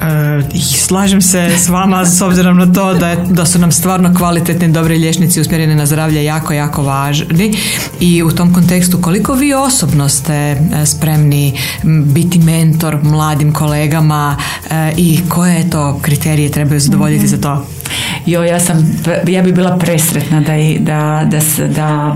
E, 0.04 0.42
i 0.54 0.62
slažem 0.62 1.22
se 1.22 1.50
s 1.58 1.70
vama 1.70 2.06
s 2.06 2.22
obzirom 2.22 2.58
na 2.58 2.74
to 2.74 2.94
da, 2.94 3.10
je, 3.10 3.18
da 3.30 3.46
su 3.46 3.60
nam 3.60 3.72
stvarno 3.72 4.14
kvalitetni 4.18 4.68
dobri 4.72 4.98
liječnici 4.98 5.42
usmjereni 5.42 5.76
na 5.76 5.86
zdravlje 5.86 6.24
jako, 6.24 6.54
jako 6.54 6.84
važni 6.84 7.58
i 8.00 8.24
u 8.24 8.32
tom 8.32 8.54
kontekstu 8.54 8.98
koliko 9.02 9.34
vi 9.34 9.54
osobno 9.54 10.10
ste 10.10 10.34
e, 10.34 10.58
spremni 10.86 11.60
biti 11.84 12.40
mentor 12.40 13.00
mladim 13.04 13.54
kolegama 13.54 14.38
e, 14.70 14.94
i 14.98 15.20
koje 15.30 15.70
to 15.70 16.00
kriterije 16.02 16.52
trebaju 16.52 16.80
zadovoljiti 16.80 17.28
za 17.28 17.38
to? 17.38 17.66
Jo, 18.26 18.44
ja 18.44 18.60
sam, 18.60 18.96
ja 19.28 19.42
bi 19.42 19.52
bila 19.52 19.78
presretna 19.78 20.42
da, 20.42 20.54
da, 20.80 21.24
da, 21.26 21.68
da 21.68 22.16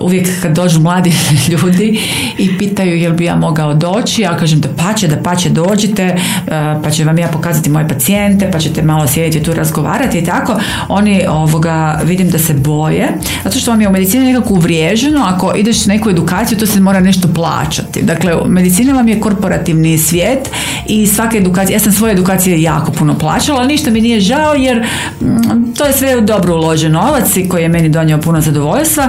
uvijek 0.00 0.42
kad 0.42 0.52
dođu 0.52 0.80
mladi 0.80 1.12
ljudi 1.52 2.00
i 2.38 2.58
pitaju 2.58 2.96
jel 2.96 3.12
bi 3.12 3.24
ja 3.24 3.36
mogao 3.36 3.74
doći, 3.74 4.22
ja 4.22 4.36
kažem 4.36 4.60
da 4.60 4.68
pače, 4.68 5.08
da 5.08 5.16
pače 5.16 5.48
dođite, 5.48 6.02
eh, 6.02 6.80
pa 6.84 6.90
će 6.90 7.04
vam 7.04 7.18
ja 7.18 7.28
pokazati 7.28 7.70
moje 7.70 7.88
pacijente, 7.88 8.50
pa 8.52 8.58
ćete 8.58 8.82
malo 8.82 9.06
sjediti 9.06 9.42
tu 9.42 9.54
razgovarati 9.54 10.18
i 10.18 10.24
tako. 10.24 10.60
Oni 10.88 11.26
ovoga, 11.28 12.00
vidim 12.04 12.30
da 12.30 12.38
se 12.38 12.54
boje, 12.54 13.08
zato 13.44 13.58
što 13.58 13.70
vam 13.70 13.80
je 13.80 13.88
u 13.88 13.92
medicini 13.92 14.32
nekako 14.32 14.54
uvriježeno, 14.54 15.24
ako 15.24 15.52
ideš 15.56 15.86
na 15.86 15.94
neku 15.94 16.10
edukaciju, 16.10 16.58
to 16.58 16.66
se 16.66 16.80
mora 16.80 17.00
nešto 17.00 17.28
plaćati. 17.34 18.02
Dakle, 18.02 18.32
medicina 18.46 18.92
vam 18.92 19.08
je 19.08 19.20
korporativni 19.20 19.98
svijet 19.98 20.50
i 20.86 21.06
svaka 21.06 21.36
edukacija, 21.36 21.76
ja 21.76 21.80
sam 21.80 21.92
svoje 21.92 22.12
edukacije 22.12 22.62
jako 22.62 22.92
puno 22.92 23.18
plaćala, 23.18 23.58
ali 23.58 23.68
ništa 23.68 23.90
mi 23.90 24.00
nije 24.00 24.20
žao 24.20 24.54
jer 24.54 24.86
mm, 25.20 25.74
to 25.78 25.84
je 25.84 25.92
sve 25.92 26.20
dobro 26.20 26.54
uložen 26.54 26.92
novac 26.92 27.36
i 27.36 27.48
koji 27.48 27.62
je 27.62 27.68
meni 27.68 27.88
donio 27.88 28.18
puno 28.18 28.40
zadovoljstva, 28.40 29.08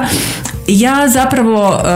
ja 0.67 1.09
zapravo 1.09 1.73
e, 1.73 1.87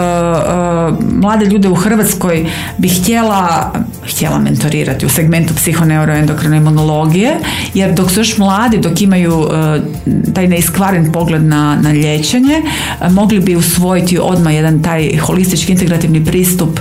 mlade 1.21 1.45
ljude 1.45 1.69
u 1.69 1.75
Hrvatskoj 1.75 2.45
bih 2.77 3.01
htjela 3.01 3.71
htjela 4.09 4.39
mentorirati 4.39 5.05
u 5.05 5.09
segmentu 5.09 5.53
psihoneuroendokrine 5.53 6.57
imunologije 6.57 7.37
jer 7.73 7.93
dok 7.93 8.11
su 8.11 8.19
još 8.19 8.37
mladi, 8.37 8.77
dok 8.77 9.01
imaju 9.01 9.47
e, 9.51 9.81
taj 10.33 10.47
neiskvaren 10.47 11.11
pogled 11.11 11.43
na, 11.43 11.77
na 11.81 11.89
liječenje, 11.89 12.61
mogli 13.09 13.39
bi 13.39 13.55
usvojiti 13.55 14.19
odmah 14.21 14.55
jedan 14.55 14.83
taj 14.83 15.17
holistički 15.17 15.71
integrativni 15.71 16.25
pristup 16.25 16.79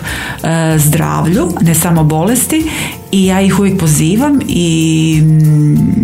zdravlju, 0.76 1.48
ne 1.60 1.74
samo 1.74 2.04
bolesti 2.04 2.70
i 3.14 3.26
ja 3.26 3.40
ih 3.40 3.58
uvijek 3.58 3.78
pozivam 3.78 4.40
i 4.48 5.20
mm, 5.22 5.94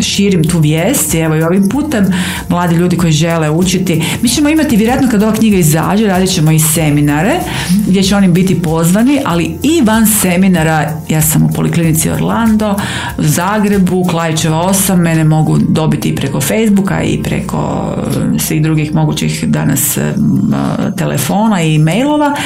širim 0.00 0.44
tu 0.44 0.58
vijest. 0.58 1.14
Evo 1.14 1.36
i 1.36 1.42
ovim 1.42 1.68
putem 1.68 2.06
mladi 2.48 2.74
ljudi 2.74 2.96
koji 2.96 3.12
žele 3.12 3.50
učiti 3.50 4.02
mi 4.22 4.28
ćemo 4.28 4.48
imati 4.48 4.76
vjerojatno 4.76 5.08
kad 5.10 5.22
ova 5.22 5.32
knjiga 5.32 5.56
izađe 5.56 6.06
radit 6.06 6.30
ćemo 6.30 6.50
i 6.50 6.58
seminare 6.58 7.40
gdje 7.86 8.02
će 8.02 8.16
oni 8.16 8.28
biti 8.28 8.62
pozvani 8.62 9.20
ali 9.24 9.58
i 9.62 9.80
van 9.84 10.06
seminara 10.06 10.92
ja 11.08 11.22
sam 11.22 11.42
u 11.42 11.48
poliklinici 11.48 12.10
Orlando 12.10 12.76
u 13.18 13.22
Zagrebu 13.22 14.04
Klajčeva 14.10 14.56
8 14.56 14.96
mene 14.96 15.24
mogu 15.24 15.58
dobiti 15.58 16.08
i 16.08 16.14
preko 16.14 16.40
Facebooka 16.40 17.02
i 17.02 17.22
preko 17.22 17.94
e, 18.36 18.38
svih 18.38 18.62
drugih 18.62 18.94
mogućih 18.94 19.44
danas 19.48 19.96
e, 19.96 20.00
m, 20.00 20.54
telefona 20.96 21.62
i 21.62 21.78
mailova 21.78 22.36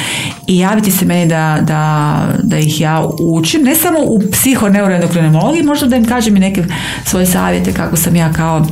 i 0.47 0.57
javiti 0.57 0.91
se 0.91 1.05
meni 1.05 1.27
da, 1.27 1.59
da, 1.61 2.17
da 2.43 2.57
ih 2.57 2.81
ja 2.81 3.07
učim 3.19 3.63
ne 3.63 3.75
samo 3.75 3.99
u 4.05 4.21
psihoneuroendokrinologiji 4.31 5.63
možda 5.63 5.87
da 5.87 5.95
im 5.95 6.05
kažem 6.05 6.37
i 6.37 6.39
neke 6.39 6.63
svoje 7.05 7.25
savjete 7.25 7.73
kako 7.73 7.95
sam 7.95 8.15
ja 8.15 8.33
kao 8.33 8.65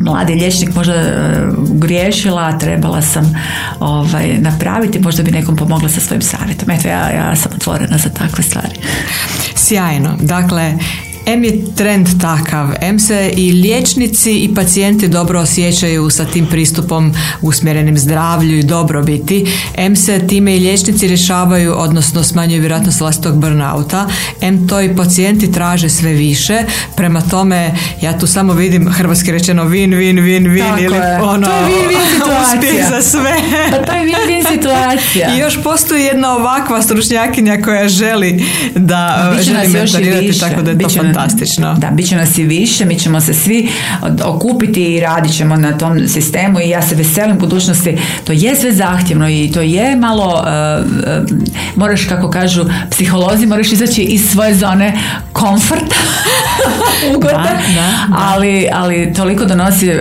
mladi 0.00 0.34
liječnik 0.34 0.74
možda 0.74 0.94
e, 0.94 1.30
griješila, 1.74 2.58
trebala 2.58 3.02
sam 3.02 3.34
ovaj, 3.80 4.38
napraviti, 4.38 5.00
možda 5.00 5.22
bi 5.22 5.30
nekom 5.30 5.56
pomogla 5.56 5.88
sa 5.88 6.00
svojim 6.00 6.22
savjetom. 6.22 6.70
Eto, 6.70 6.88
ja, 6.88 7.10
ja 7.10 7.36
sam 7.36 7.52
otvorena 7.56 7.98
za 7.98 8.08
takve 8.08 8.44
stvari. 8.44 8.74
Sjajno. 9.54 10.16
Dakle, 10.20 10.72
M 11.26 11.44
je 11.44 11.74
trend 11.76 12.08
takav, 12.20 12.68
M 12.80 12.98
se 12.98 13.32
i 13.36 13.52
liječnici 13.52 14.32
i 14.32 14.54
pacijenti 14.54 15.08
dobro 15.08 15.40
osjećaju 15.40 16.10
sa 16.10 16.24
tim 16.24 16.46
pristupom 16.46 17.12
usmjerenim 17.42 17.98
zdravlju 17.98 18.58
i 18.58 18.62
dobrobiti. 18.62 19.46
M 19.76 19.96
se 19.96 20.26
time 20.26 20.56
i 20.56 20.60
liječnici 20.60 21.08
rješavaju, 21.08 21.74
odnosno 21.76 22.22
smanjuju 22.22 22.60
vjerojatnost 22.60 23.00
vlastitog 23.00 23.36
burnauta. 23.36 24.08
M 24.40 24.68
to 24.68 24.80
i 24.80 24.96
pacijenti 24.96 25.52
traže 25.52 25.88
sve 25.88 26.12
više. 26.12 26.62
Prema 26.96 27.20
tome, 27.20 27.70
ja 28.00 28.18
tu 28.18 28.26
samo 28.26 28.52
vidim 28.52 28.88
hrvatski 28.88 29.32
rečeno 29.32 29.64
win, 29.64 29.90
win, 29.90 30.14
win, 30.16 30.46
win 30.48 30.68
Tako 30.68 30.80
ili 30.80 30.96
je. 30.96 31.20
ono, 31.20 31.46
To 31.46 31.52
je 31.52 31.62
win-win 31.62 32.12
situacija. 32.14 32.54
uspjeh 32.54 32.88
za 32.90 33.02
sve. 33.02 33.34
Pa 33.70 33.76
to 33.76 33.92
je 33.92 34.04
win-win 34.04 34.48
situacija. 34.52 35.34
I 35.34 35.38
još 35.38 35.62
postoji 35.62 36.02
jedna 36.02 36.36
ovakva 36.36 36.82
stručnjakinja 36.82 37.62
koja 37.64 37.88
želi 37.88 38.44
da 38.74 39.32
Biće 39.32 39.44
želi 39.44 39.58
nas 39.58 39.66
još 39.66 39.90
i 39.90 39.94
mentorirati, 39.94 40.26
više. 40.26 40.40
tako 40.40 40.62
da 40.62 40.70
je 40.70 40.78
to 40.78 40.88
fantastično. 41.12 41.74
Da, 41.74 41.90
bit 41.90 42.08
će 42.08 42.16
nas 42.16 42.38
i 42.38 42.42
više, 42.42 42.84
mi 42.84 42.98
ćemo 42.98 43.20
se 43.20 43.34
svi 43.34 43.68
okupiti 44.24 44.94
i 44.94 45.00
radit 45.00 45.36
ćemo 45.36 45.56
na 45.56 45.78
tom 45.78 46.08
sistemu 46.08 46.60
i 46.60 46.68
ja 46.68 46.82
se 46.82 46.94
veselim 46.94 47.38
budućnosti. 47.38 47.98
To 48.24 48.32
je 48.32 48.56
sve 48.56 48.72
zahtjevno 48.72 49.28
i 49.28 49.50
to 49.54 49.60
je 49.60 49.96
malo, 49.96 50.26
uh, 50.26 50.86
uh, 50.86 51.38
moraš 51.76 52.04
kako 52.04 52.30
kažu 52.30 52.64
psiholozi, 52.90 53.46
moraš 53.46 53.72
izaći 53.72 54.02
iz 54.02 54.30
svoje 54.30 54.54
zone 54.54 54.98
komforta, 55.32 55.96
ugoda, 57.16 57.32
Da, 57.42 57.48
da, 57.48 57.74
da. 57.74 58.16
Ali, 58.32 58.68
ali 58.72 59.12
toliko 59.16 59.44
donosi 59.44 59.88
uh, 59.88 59.94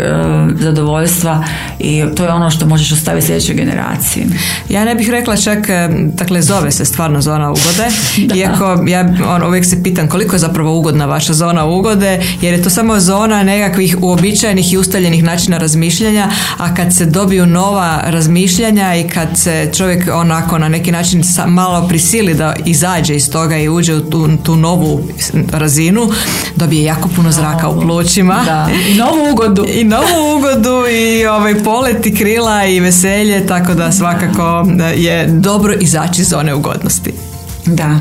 zadovoljstva 0.60 1.44
i 1.84 2.04
to 2.16 2.24
je 2.24 2.32
ono 2.32 2.50
što 2.50 2.66
možeš 2.66 2.92
ostaviti 2.92 3.28
sljedećoj 3.28 3.56
generaciji. 3.56 4.26
Ja 4.70 4.86
ne 4.86 4.96
bih 4.96 5.10
rekla 5.10 5.38
čak, 5.38 5.70
e, 5.70 5.90
dakle 6.14 6.42
zove 6.42 6.72
se 6.72 6.86
stvarno 6.86 7.22
zona 7.22 7.52
ugode, 7.52 7.88
iako 8.40 8.84
ja 8.88 9.14
on, 9.28 9.44
uvijek 9.44 9.66
se 9.66 9.84
pitam 9.84 10.08
koliko 10.08 10.36
je 10.36 10.40
zapravo 10.40 10.78
ugodna 10.78 11.06
vaša 11.06 11.34
zona 11.34 11.66
ugode, 11.66 12.22
jer 12.42 12.54
je 12.54 12.64
to 12.64 12.70
samo 12.70 13.00
zona 13.00 13.44
nekakvih 13.44 13.98
uobičajenih 14.02 14.74
i 14.74 14.78
ustaljenih 14.78 15.24
načina 15.24 15.58
razmišljanja, 15.58 16.30
a 16.58 16.76
kad 16.76 16.96
se 16.96 17.06
dobiju 17.06 17.46
nova 17.46 18.02
razmišljanja 18.06 18.96
i 18.96 19.08
kad 19.08 19.28
se 19.36 19.72
čovjek 19.78 20.10
onako 20.14 20.58
na 20.58 20.70
neki 20.70 20.92
način 20.92 21.24
malo 21.48 21.88
prisili 21.88 22.34
da 22.34 22.56
izađe 22.66 23.16
iz 23.16 23.32
toga 23.32 23.58
i 23.58 23.70
uđe 23.70 23.96
u 23.96 24.10
tu, 24.10 24.30
tu 24.44 24.56
novu 24.56 25.04
razinu, 25.52 26.10
dobije 26.56 26.84
jako 26.84 27.10
puno 27.16 27.32
zraka 27.32 27.70
u 27.70 27.82
plućima. 27.82 28.42
Da, 28.46 28.70
i 28.90 28.94
novu 28.94 29.32
ugodu. 29.32 29.66
I 29.80 29.84
novu 29.84 30.38
ugodu 30.38 30.84
i 30.92 31.26
ovaj 31.26 31.64
polet 31.72 32.06
i 32.06 32.16
krila 32.16 32.66
i 32.66 32.80
veselje, 32.80 33.48
tako 33.48 33.74
da 33.74 33.92
svakako 33.92 34.66
je 34.96 35.28
dobro 35.28 35.74
izaći 35.74 36.22
iz 36.22 36.30
zone 36.30 36.54
ugodnosti. 36.54 37.12
Da. 37.66 38.00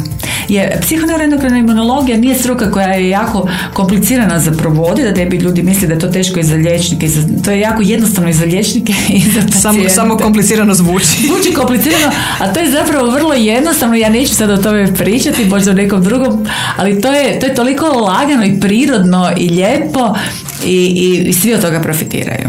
Je, 0.49 0.79
psihoneuroendokrina 0.83 1.59
imunologija 1.59 2.17
nije 2.17 2.35
struka 2.35 2.71
koja 2.71 2.89
je 2.89 3.09
jako 3.09 3.49
komplicirana 3.73 4.41
za 4.41 4.51
provoditi, 4.51 5.09
da 5.09 5.15
ne 5.15 5.27
bi 5.27 5.37
ljudi 5.37 5.63
misli 5.63 5.89
da 5.89 5.95
je 5.95 6.01
to 6.01 6.07
teško 6.07 6.41
i 6.41 6.43
za 6.43 6.55
liječnike. 6.55 7.09
to 7.45 7.51
je 7.51 7.61
jako 7.61 7.83
jednostavno 7.83 8.31
i 8.31 8.33
za 8.33 8.45
liječnike 8.45 8.93
i 9.19 9.21
za 9.21 9.41
pacijente. 9.41 9.61
Samo, 9.61 9.89
samo 9.89 10.17
komplicirano 10.17 10.75
zvuči. 10.75 11.07
Zvuči 11.27 11.55
komplicirano, 11.55 12.13
a 12.39 12.53
to 12.53 12.61
je 12.61 12.71
zapravo 12.71 13.11
vrlo 13.11 13.35
jednostavno. 13.35 13.95
Ja 13.95 14.09
neću 14.09 14.35
sad 14.35 14.51
o 14.51 14.57
tome 14.57 14.95
pričati, 14.95 15.45
možda 15.45 15.71
u 15.71 15.75
nekom 15.75 16.03
drugom, 16.03 16.47
ali 16.77 17.01
to 17.01 17.13
je, 17.13 17.41
to 17.41 17.47
je 17.47 17.55
toliko 17.55 17.87
lagano 17.87 18.45
i 18.45 18.61
prirodno 18.61 19.31
i 19.37 19.49
lijepo 19.49 20.15
i, 20.65 20.77
i, 20.77 21.29
i 21.29 21.33
svi 21.33 21.55
od 21.55 21.61
toga 21.61 21.81
profitiraju. 21.81 22.49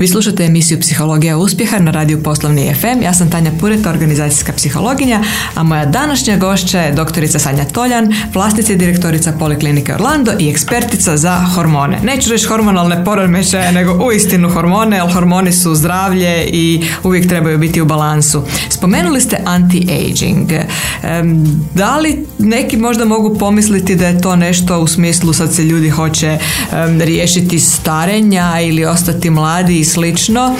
Vi 0.00 0.08
slušate 0.08 0.44
emisiju 0.44 0.80
Psihologija 0.80 1.38
uspjeha 1.38 1.78
na 1.78 1.90
radiju 1.90 2.22
Poslovni 2.22 2.74
FM. 2.74 3.02
Ja 3.02 3.14
sam 3.14 3.30
Tanja 3.30 3.50
Pureta, 3.60 3.90
organizacijska 3.90 4.52
psihologinja, 4.52 5.22
a 5.54 5.62
moja 5.62 5.86
današnja 5.86 6.36
gošća 6.36 6.80
je 6.80 6.92
doktorica 6.92 7.38
Sanja 7.38 7.64
Toljan, 7.64 8.14
vlasnica 8.34 8.72
i 8.72 8.76
direktorica 8.76 9.32
Poliklinike 9.32 9.94
Orlando 9.94 10.32
i 10.38 10.48
ekspertica 10.48 11.16
za 11.16 11.44
hormone. 11.54 11.98
Neću 12.02 12.30
reći 12.30 12.46
hormonalne 12.46 13.04
poremećaje, 13.04 13.72
nego 13.72 14.06
uistinu 14.06 14.50
hormone, 14.50 14.96
jer 14.96 15.12
hormoni 15.12 15.52
su 15.52 15.74
zdravlje 15.74 16.44
i 16.46 16.82
uvijek 17.04 17.28
trebaju 17.28 17.58
biti 17.58 17.80
u 17.80 17.84
balansu. 17.86 18.42
Spomenuli 18.68 19.20
ste 19.20 19.36
anti-aging. 19.46 20.62
Da 21.74 21.98
li 21.98 22.26
neki 22.38 22.76
možda 22.76 23.04
mogu 23.04 23.38
pomisliti 23.38 23.96
da 23.96 24.06
je 24.06 24.20
to 24.20 24.36
nešto 24.36 24.80
u 24.80 24.86
smislu 24.86 25.32
sad 25.32 25.54
se 25.54 25.64
ljudi 25.64 25.90
hoće 25.90 26.38
riješiti 27.00 27.58
starenja 27.58 28.60
ili 28.60 28.84
ostati 28.84 29.30
mladi 29.30 29.80
i 29.80 29.89
slično 29.90 30.56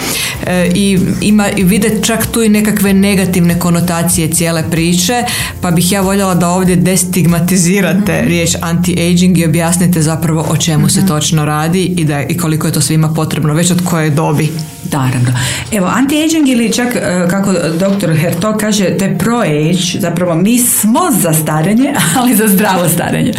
E, 0.47 0.71
i 0.75 0.99
ima 1.21 1.49
i 1.49 1.63
vide 1.63 1.99
čak 2.03 2.27
tu 2.31 2.43
i 2.43 2.49
nekakve 2.49 2.93
negativne 2.93 3.59
konotacije 3.59 4.27
cijele 4.27 4.63
priče 4.71 5.23
pa 5.61 5.71
bih 5.71 5.91
ja 5.91 6.01
voljela 6.01 6.35
da 6.35 6.49
ovdje 6.49 6.75
destigmatizirate 6.75 8.21
riječ 8.21 8.55
anti-aging 8.61 9.37
i 9.37 9.45
objasnite 9.45 10.01
zapravo 10.01 10.45
o 10.49 10.57
čemu 10.57 10.89
se 10.89 11.05
točno 11.05 11.45
radi 11.45 11.83
i, 11.83 12.05
da, 12.05 12.23
i 12.23 12.37
koliko 12.37 12.67
je 12.67 12.73
to 12.73 12.81
svima 12.81 13.13
potrebno 13.13 13.53
već 13.53 13.71
od 13.71 13.85
koje 13.85 14.09
dobi. 14.09 14.49
Naravno. 14.91 15.31
Evo, 15.71 15.87
anti-aging 15.87 16.51
ili 16.51 16.73
čak, 16.73 16.95
e, 16.95 17.27
kako 17.29 17.53
doktor 17.79 18.15
Hertog 18.15 18.57
kaže, 18.57 18.97
to 18.97 19.05
je 19.05 19.17
pro-age, 19.17 19.99
zapravo 19.99 20.35
mi 20.35 20.59
smo 20.59 20.99
za 21.21 21.33
starenje, 21.33 21.93
ali 22.17 22.35
za 22.35 22.47
zdravo 22.47 22.89
starenje. 22.89 23.31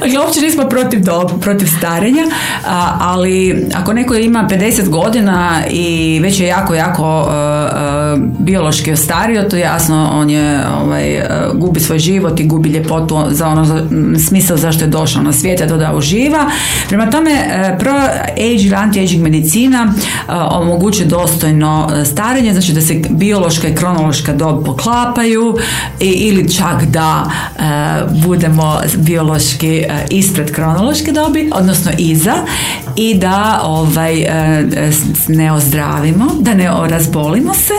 Dakle, 0.00 0.18
uopće 0.18 0.40
nismo 0.40 0.64
protiv, 0.68 1.00
dob, 1.00 1.30
protiv 1.40 1.66
starenja, 1.78 2.24
ali 2.98 3.66
ako 3.74 3.92
neko 3.92 4.14
ima 4.14 4.48
50 4.50 4.88
godina 4.88 5.60
i 5.70 6.20
već 6.22 6.40
je 6.40 6.46
jako, 6.46 6.74
jako 6.74 7.28
e, 7.30 7.34
e, 7.34 8.16
biološki 8.38 8.92
ostario, 8.92 9.42
to 9.42 9.56
jasno, 9.56 10.10
on 10.14 10.30
je, 10.30 10.60
ovaj, 10.82 11.22
gubi 11.54 11.80
svoj 11.80 11.98
život 11.98 12.40
i 12.40 12.46
gubi 12.46 12.68
ljepotu 12.68 13.24
za 13.30 13.48
ono 13.48 13.88
smisao 14.28 14.56
zašto 14.56 14.84
je 14.84 14.88
došao 14.88 15.22
na 15.22 15.32
svijet, 15.32 15.60
a 15.60 15.68
to 15.68 15.76
da 15.76 15.94
uživa. 15.94 16.50
Prema 16.88 17.10
tome, 17.10 17.30
pro-age 17.78 18.54
ili 18.54 18.74
anti-aging 18.76 19.22
medicina 19.22 19.92
e, 20.28 20.32
omogućuje 20.90 21.08
dostojno 21.08 21.90
e, 21.92 22.04
starenje, 22.04 22.52
znači 22.52 22.72
da 22.72 22.80
se 22.80 23.00
biološka 23.10 23.68
i 23.68 23.74
kronološka 23.74 24.32
dob 24.32 24.64
poklapaju 24.64 25.56
i, 26.00 26.06
ili 26.06 26.54
čak 26.54 26.84
da 26.84 27.30
e, 27.56 27.62
budemo 28.16 28.80
biološki 28.96 29.68
e, 29.68 29.86
ispred 30.10 30.52
kronološke 30.52 31.12
dobi, 31.12 31.50
odnosno 31.52 31.90
iza 31.98 32.34
i 32.96 33.14
da 33.14 33.60
ovaj 33.64 34.20
e, 34.20 34.28
s- 34.92 35.28
ne 35.28 35.52
ozdravimo, 35.52 36.26
da 36.40 36.54
ne 36.54 36.70
razbolimo 36.86 37.54
se 37.54 37.74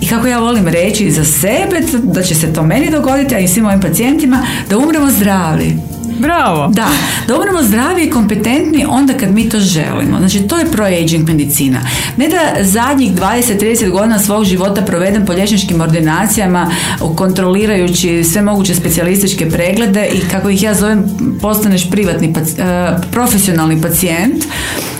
i 0.00 0.06
kako 0.06 0.26
ja 0.26 0.38
volim 0.38 0.68
reći 0.68 1.10
za 1.10 1.24
sebe, 1.24 1.80
da 1.94 2.22
će 2.22 2.34
se 2.34 2.52
to 2.52 2.62
meni 2.62 2.90
dogoditi, 2.90 3.34
a 3.34 3.38
i 3.38 3.48
svim 3.48 3.64
mojim 3.64 3.80
pacijentima, 3.80 4.38
da 4.70 4.78
umremo 4.78 5.10
zdravi. 5.10 5.76
Bravo! 6.24 6.68
Da, 6.68 6.88
da 7.28 7.36
umremo 7.36 7.62
zdravi 7.62 8.04
i 8.04 8.10
kompetentni 8.10 8.86
onda 8.88 9.12
kad 9.12 9.34
mi 9.34 9.48
to 9.48 9.60
želimo. 9.60 10.18
Znači, 10.18 10.42
to 10.42 10.58
je 10.58 10.70
pro-aging 10.72 11.26
medicina. 11.26 11.80
Ne 12.16 12.28
da 12.28 12.64
zadnjih 12.64 13.12
20-30 13.12 13.90
godina 13.90 14.18
svog 14.18 14.44
života 14.44 14.82
provedem 14.82 15.26
po 15.26 15.32
liječničkim 15.32 15.80
ordinacijama 15.80 16.70
kontrolirajući 17.16 18.24
sve 18.24 18.42
moguće 18.42 18.74
specijalističke 18.74 19.50
preglede 19.50 20.06
i 20.14 20.20
kako 20.30 20.50
ih 20.50 20.62
ja 20.62 20.74
zovem 20.74 21.04
postaneš 21.40 21.90
privatni 21.90 22.34
pac- 22.34 22.60
e, 22.60 22.96
profesionalni 23.10 23.82
pacijent 23.82 24.44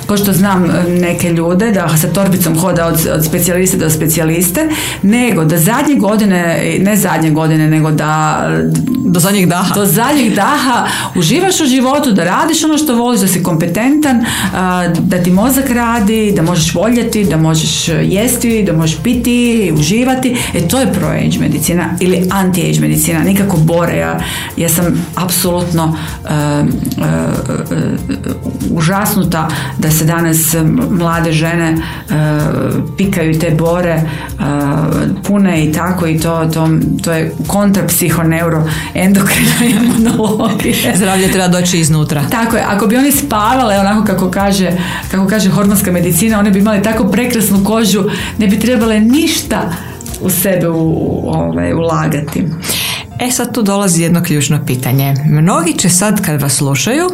kao 0.06 0.16
što 0.16 0.32
znam 0.32 0.64
e, 0.64 0.90
neke 0.90 1.32
ljude 1.32 1.70
da 1.70 1.96
sa 1.96 2.08
torbicom 2.08 2.58
hoda 2.58 2.86
od, 2.86 3.08
od 3.14 3.24
specijaliste 3.24 3.76
do 3.76 3.90
specijaliste, 3.90 4.68
nego 5.02 5.44
da 5.44 5.58
zadnje 5.58 5.94
godine, 5.94 6.62
ne 6.80 6.96
zadnje 6.96 7.30
godine, 7.30 7.68
nego 7.68 7.90
da 7.90 8.48
Do 9.04 9.20
zadnjeg 9.20 9.48
daha. 9.48 9.74
do 9.74 9.86
zadnjeg 9.86 10.34
daha 10.34 10.86
uživaš 11.14 11.60
u 11.60 11.66
životu, 11.66 12.12
da 12.12 12.24
radiš 12.24 12.64
ono 12.64 12.78
što 12.78 12.94
voliš, 12.94 13.20
da 13.20 13.28
si 13.28 13.42
kompetentan, 13.42 14.24
da 14.98 15.22
ti 15.22 15.30
mozak 15.30 15.70
radi, 15.70 16.32
da 16.36 16.42
možeš 16.42 16.74
voljeti, 16.74 17.24
da 17.24 17.36
možeš 17.36 17.88
jesti, 17.88 18.62
da 18.62 18.72
možeš 18.72 18.96
piti, 19.02 19.72
uživati. 19.78 20.36
E 20.54 20.68
to 20.68 20.80
je 20.80 20.92
pro-age 20.92 21.38
medicina 21.40 21.84
ili 22.00 22.28
anti-age 22.30 22.80
medicina, 22.80 23.20
nikako 23.20 23.56
bore. 23.56 23.96
Ja, 23.96 24.20
ja 24.56 24.68
sam 24.68 25.06
apsolutno 25.14 25.96
e, 26.24 26.32
e, 26.32 26.64
e, 27.74 27.84
užasnuta 28.70 29.48
da 29.78 29.90
se 29.94 30.04
danas 30.04 30.54
mlade 30.90 31.32
žene 31.32 31.70
e, 31.70 31.76
pikaju 32.96 33.38
te 33.38 33.50
bore 33.50 33.90
e, 33.90 34.02
pune 35.26 35.64
i 35.64 35.72
tako 35.72 36.06
i 36.06 36.18
to, 36.18 36.50
to, 36.54 36.68
to 37.02 37.12
je 37.12 37.32
kontra 37.46 37.86
psihoneuro 37.86 38.68
endokrina 38.94 39.64
imunologije. 39.70 40.76
Zdravlje 40.96 41.32
treba 41.32 41.48
doći 41.48 41.78
iznutra. 41.78 42.22
Tako 42.30 42.56
je, 42.56 42.64
ako 42.68 42.86
bi 42.86 42.96
oni 42.96 43.12
spavale 43.12 43.78
onako 43.78 44.04
kako 44.04 44.30
kaže, 44.30 44.70
kako 45.10 45.26
kaže 45.26 45.50
hormonska 45.50 45.92
medicina, 45.92 46.38
one 46.38 46.50
bi 46.50 46.58
imali 46.58 46.82
tako 46.82 47.04
prekrasnu 47.04 47.64
kožu, 47.64 48.04
ne 48.38 48.46
bi 48.46 48.60
trebale 48.60 49.00
ništa 49.00 49.72
u 50.20 50.30
sebe 50.30 50.68
u, 50.68 51.22
ovaj, 51.26 51.72
ulagati. 51.72 52.44
E 53.20 53.30
sad 53.30 53.54
tu 53.54 53.62
dolazi 53.62 54.02
jedno 54.02 54.22
ključno 54.22 54.60
pitanje. 54.66 55.14
Mnogi 55.24 55.72
će 55.78 55.88
sad 55.88 56.24
kad 56.24 56.42
vas 56.42 56.52
slušaju 56.52 57.04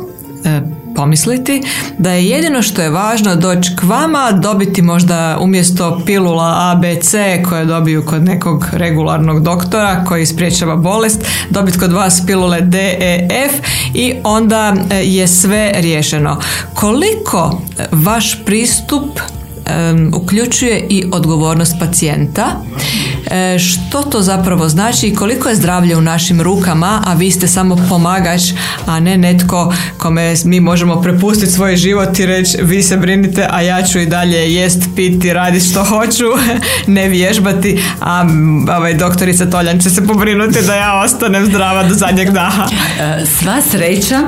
e, 0.45 0.61
pomisliti 1.01 1.63
da 1.99 2.13
je 2.13 2.27
jedino 2.29 2.63
što 2.63 2.83
je 2.83 2.91
važno 2.91 3.37
doći 3.37 3.71
k 3.77 3.83
vama, 3.83 4.33
dobiti 4.33 4.83
možda 4.83 5.39
umjesto 5.41 6.01
pilula 6.07 6.45
A, 6.45 6.75
B, 6.75 6.97
C 7.01 7.43
koje 7.49 7.65
dobiju 7.65 8.05
kod 8.07 8.25
nekog 8.25 8.67
regularnog 8.73 9.43
doktora 9.43 10.05
koji 10.09 10.27
spriječava 10.27 10.77
bolest, 10.77 11.27
dobiti 11.51 11.79
kod 11.79 11.93
vas 11.93 12.23
pilule 12.27 12.61
D, 12.61 12.79
E, 13.01 13.29
F 13.49 13.55
i 13.95 14.15
onda 14.25 14.75
e, 14.91 14.97
je 14.97 15.29
sve 15.29 15.73
riješeno. 15.77 16.41
Koliko 16.75 17.63
vaš 17.93 18.45
pristup 18.45 19.21
uključuje 20.15 20.87
i 20.89 21.05
odgovornost 21.13 21.75
pacijenta. 21.81 22.47
E, 23.31 23.59
što 23.59 24.03
to 24.03 24.23
zapravo 24.23 24.69
znači 24.69 25.07
i 25.07 25.15
koliko 25.15 25.49
je 25.49 25.55
zdravlje 25.55 25.97
u 25.97 26.01
našim 26.01 26.41
rukama, 26.41 27.03
a 27.07 27.15
vi 27.15 27.31
ste 27.31 27.47
samo 27.47 27.77
pomagač, 27.89 28.43
a 28.87 29.01
ne 29.01 29.17
netko 29.17 29.75
kome 29.99 30.35
mi 30.45 30.61
možemo 30.61 31.03
prepustiti 31.03 31.53
svoj 31.53 31.77
život 31.77 32.19
i 32.19 32.27
reći 32.27 32.59
vi 32.63 32.83
se 32.83 32.97
brinite, 32.97 33.47
a 33.51 33.63
ja 33.63 33.83
ću 33.83 33.99
i 33.99 34.07
dalje 34.07 34.55
jest, 34.55 34.83
piti, 34.97 35.33
raditi 35.33 35.67
što 35.67 35.85
hoću, 35.85 36.25
ne 36.87 37.09
vježbati, 37.09 37.83
a 38.01 38.27
ovaj, 38.77 38.95
doktorica 38.95 39.51
Toljan 39.51 39.81
će 39.81 39.91
se 39.91 40.07
pobrinuti 40.07 40.63
da 40.63 40.75
ja 40.75 41.03
ostanem 41.05 41.47
zdrava 41.47 41.83
do 41.83 41.95
zadnjeg 41.95 42.31
daha. 42.31 42.69
E, 43.01 43.27
Sva 43.27 43.63
sreća 43.71 44.21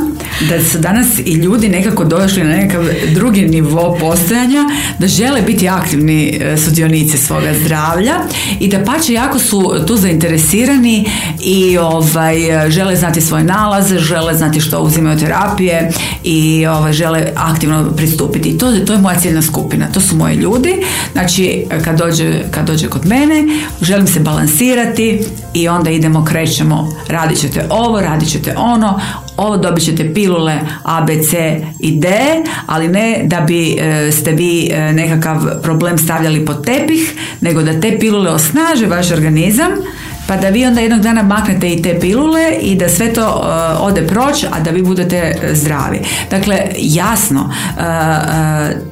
da 0.49 0.65
su 0.65 0.79
danas 0.79 1.07
i 1.25 1.33
ljudi 1.33 1.69
nekako 1.69 2.05
došli 2.05 2.45
na 2.45 2.51
nekakav 2.51 2.85
drugi 3.15 3.43
nivo 3.43 3.97
postojanja, 4.01 4.65
da 4.99 5.07
žele 5.07 5.43
biti 5.43 5.69
aktivni 5.69 6.41
e, 6.41 6.57
sudionici 6.57 7.19
svoga 7.19 7.55
zdravlja 7.65 8.15
i 8.61 8.69
da 8.69 8.85
pače 8.85 9.13
jako 9.13 9.39
su 9.39 9.85
tu 9.87 9.97
zainteresirani 9.97 11.09
i 11.41 11.79
ovaj, 11.79 12.67
e, 12.67 12.71
žele 12.71 12.97
znati 12.97 13.21
svoje 13.21 13.45
nalaze, 13.45 13.99
žele 13.99 14.35
znati 14.35 14.61
što 14.61 14.81
uzimaju 14.81 15.19
terapije 15.19 15.91
i 16.25 16.67
ovaj, 16.67 16.93
žele 16.93 17.33
aktivno 17.37 17.93
pristupiti. 17.97 18.59
To, 18.59 18.73
to 18.87 18.93
je 18.93 18.99
moja 18.99 19.21
ciljna 19.21 19.43
skupina, 19.43 19.87
to 19.93 20.01
su 20.01 20.17
moji 20.17 20.37
ljudi. 20.37 20.77
Znači, 21.13 21.65
kad 21.85 21.99
dođe, 21.99 22.43
kad 22.51 22.67
dođe 22.67 22.89
kod 22.89 23.07
mene, 23.07 23.45
želim 23.81 24.07
se 24.07 24.21
balansirati 24.21 25.21
i 25.55 25.69
onda 25.69 25.91
idemo, 25.91 26.25
krećemo, 26.25 26.97
radit 27.09 27.39
ćete 27.41 27.67
ovo, 27.71 28.01
radit 28.01 28.29
ćete 28.29 28.55
ono, 28.57 29.01
ovo 29.37 29.57
dobit 29.57 29.85
ćete 29.85 30.15
pilule 30.15 30.61
A, 30.83 31.01
B, 31.01 31.23
C 31.23 31.61
i 31.81 32.01
D, 32.01 32.09
ali 32.67 32.89
ne 32.89 33.21
da 33.25 33.41
bi 33.41 33.77
e, 33.81 34.13
ste 34.13 34.33
vi 34.33 34.71
e, 34.73 34.93
nekakav 34.93 35.63
problem 35.63 35.99
stavljali 35.99 36.45
pod 36.45 36.65
tepih, 36.65 37.15
nego 37.41 37.63
da 37.63 37.81
te 37.81 37.99
pilule 37.99 38.31
osnaže 38.31 38.87
vaš 38.87 39.11
organizam, 39.11 39.71
pa 40.27 40.37
da 40.37 40.49
vi 40.49 40.67
onda 40.67 40.81
jednog 40.81 41.01
dana 41.01 41.23
maknete 41.23 41.73
i 41.73 41.83
te 41.83 42.01
pilule 42.01 42.53
i 42.63 42.75
da 42.75 42.89
sve 42.89 43.13
to 43.13 43.21
e, 43.23 43.83
ode 43.83 44.07
proć, 44.07 44.45
a 44.51 44.61
da 44.61 44.71
vi 44.71 44.83
budete 44.83 45.35
zdravi. 45.53 46.01
Dakle, 46.31 46.59
jasno, 46.79 47.53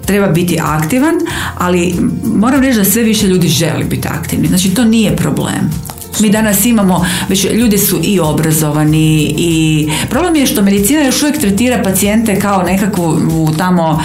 treba 0.06 0.26
biti 0.26 0.58
aktivan, 0.62 1.14
ali 1.58 1.94
moram 2.24 2.60
reći 2.60 2.78
da 2.78 2.84
sve 2.84 3.02
više 3.02 3.26
ljudi 3.26 3.48
želi 3.48 3.84
biti 3.84 4.08
aktivni. 4.08 4.48
Znači, 4.48 4.74
to 4.74 4.84
nije 4.84 5.16
problem. 5.16 5.89
Mi 6.18 6.30
danas 6.30 6.64
imamo, 6.64 7.06
već 7.28 7.44
ljudi 7.44 7.78
su 7.78 8.00
i 8.02 8.20
obrazovani 8.20 9.34
i 9.38 9.88
problem 10.10 10.36
je 10.36 10.46
što 10.46 10.62
medicina 10.62 11.02
još 11.02 11.22
uvijek 11.22 11.40
tretira 11.40 11.82
pacijente 11.82 12.40
kao 12.40 12.62
nekakvu 12.62 13.18
tamo, 13.58 14.02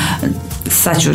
sad 0.69 1.01
ću 1.01 1.09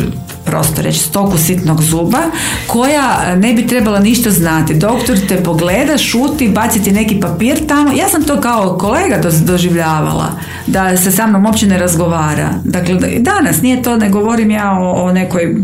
prosto 0.51 0.81
reći, 0.81 0.99
stoku 0.99 1.37
sitnog 1.37 1.81
zuba, 1.81 2.19
koja 2.67 3.35
ne 3.35 3.53
bi 3.53 3.67
trebala 3.67 3.99
ništa 3.99 4.29
znati. 4.29 4.73
Doktor 4.73 5.17
te 5.27 5.43
pogleda, 5.43 5.97
šuti, 5.97 6.49
baciti 6.49 6.91
neki 6.91 7.19
papir 7.19 7.67
tamo. 7.67 7.91
Ja 7.91 8.09
sam 8.09 8.23
to 8.23 8.41
kao 8.41 8.77
kolega 8.77 9.21
doživljavala, 9.45 10.27
da 10.67 10.97
se 10.97 11.11
sa 11.11 11.27
mnom 11.27 11.45
uopće 11.45 11.67
ne 11.67 11.77
razgovara. 11.77 12.49
Dakle, 12.63 12.95
danas 13.19 13.61
nije 13.61 13.81
to, 13.81 13.97
ne 13.97 14.09
govorim 14.09 14.51
ja 14.51 14.71
o, 14.71 14.91
o 14.91 15.13
nekoj 15.13 15.55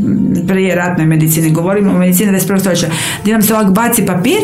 prije 0.48 0.76
ratnoj 0.76 1.06
medicini, 1.08 1.52
govorim 1.52 1.90
o 1.90 1.98
medicini 1.98 2.32
21. 2.32 2.60
stoljeća, 2.60 2.88
gdje 3.22 3.34
nam 3.34 3.42
se 3.42 3.54
ovak 3.54 3.72
baci 3.72 4.06
papir 4.06 4.42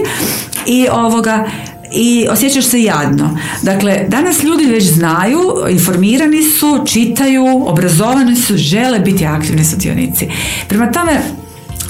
i 0.65 0.87
ovoga 0.91 1.45
i 1.93 2.27
osjećaš 2.29 2.65
se 2.65 2.83
jadno. 2.83 3.37
Dakle, 3.61 4.05
danas 4.07 4.43
ljudi 4.43 4.65
već 4.65 4.83
znaju, 4.83 5.39
informirani 5.69 6.43
su, 6.43 6.79
čitaju, 6.85 7.67
obrazovani 7.67 8.35
su, 8.35 8.57
žele 8.57 8.99
biti 8.99 9.25
aktivni 9.25 9.65
sudionici. 9.65 10.27
Prema 10.67 10.91
tome, 10.91 11.21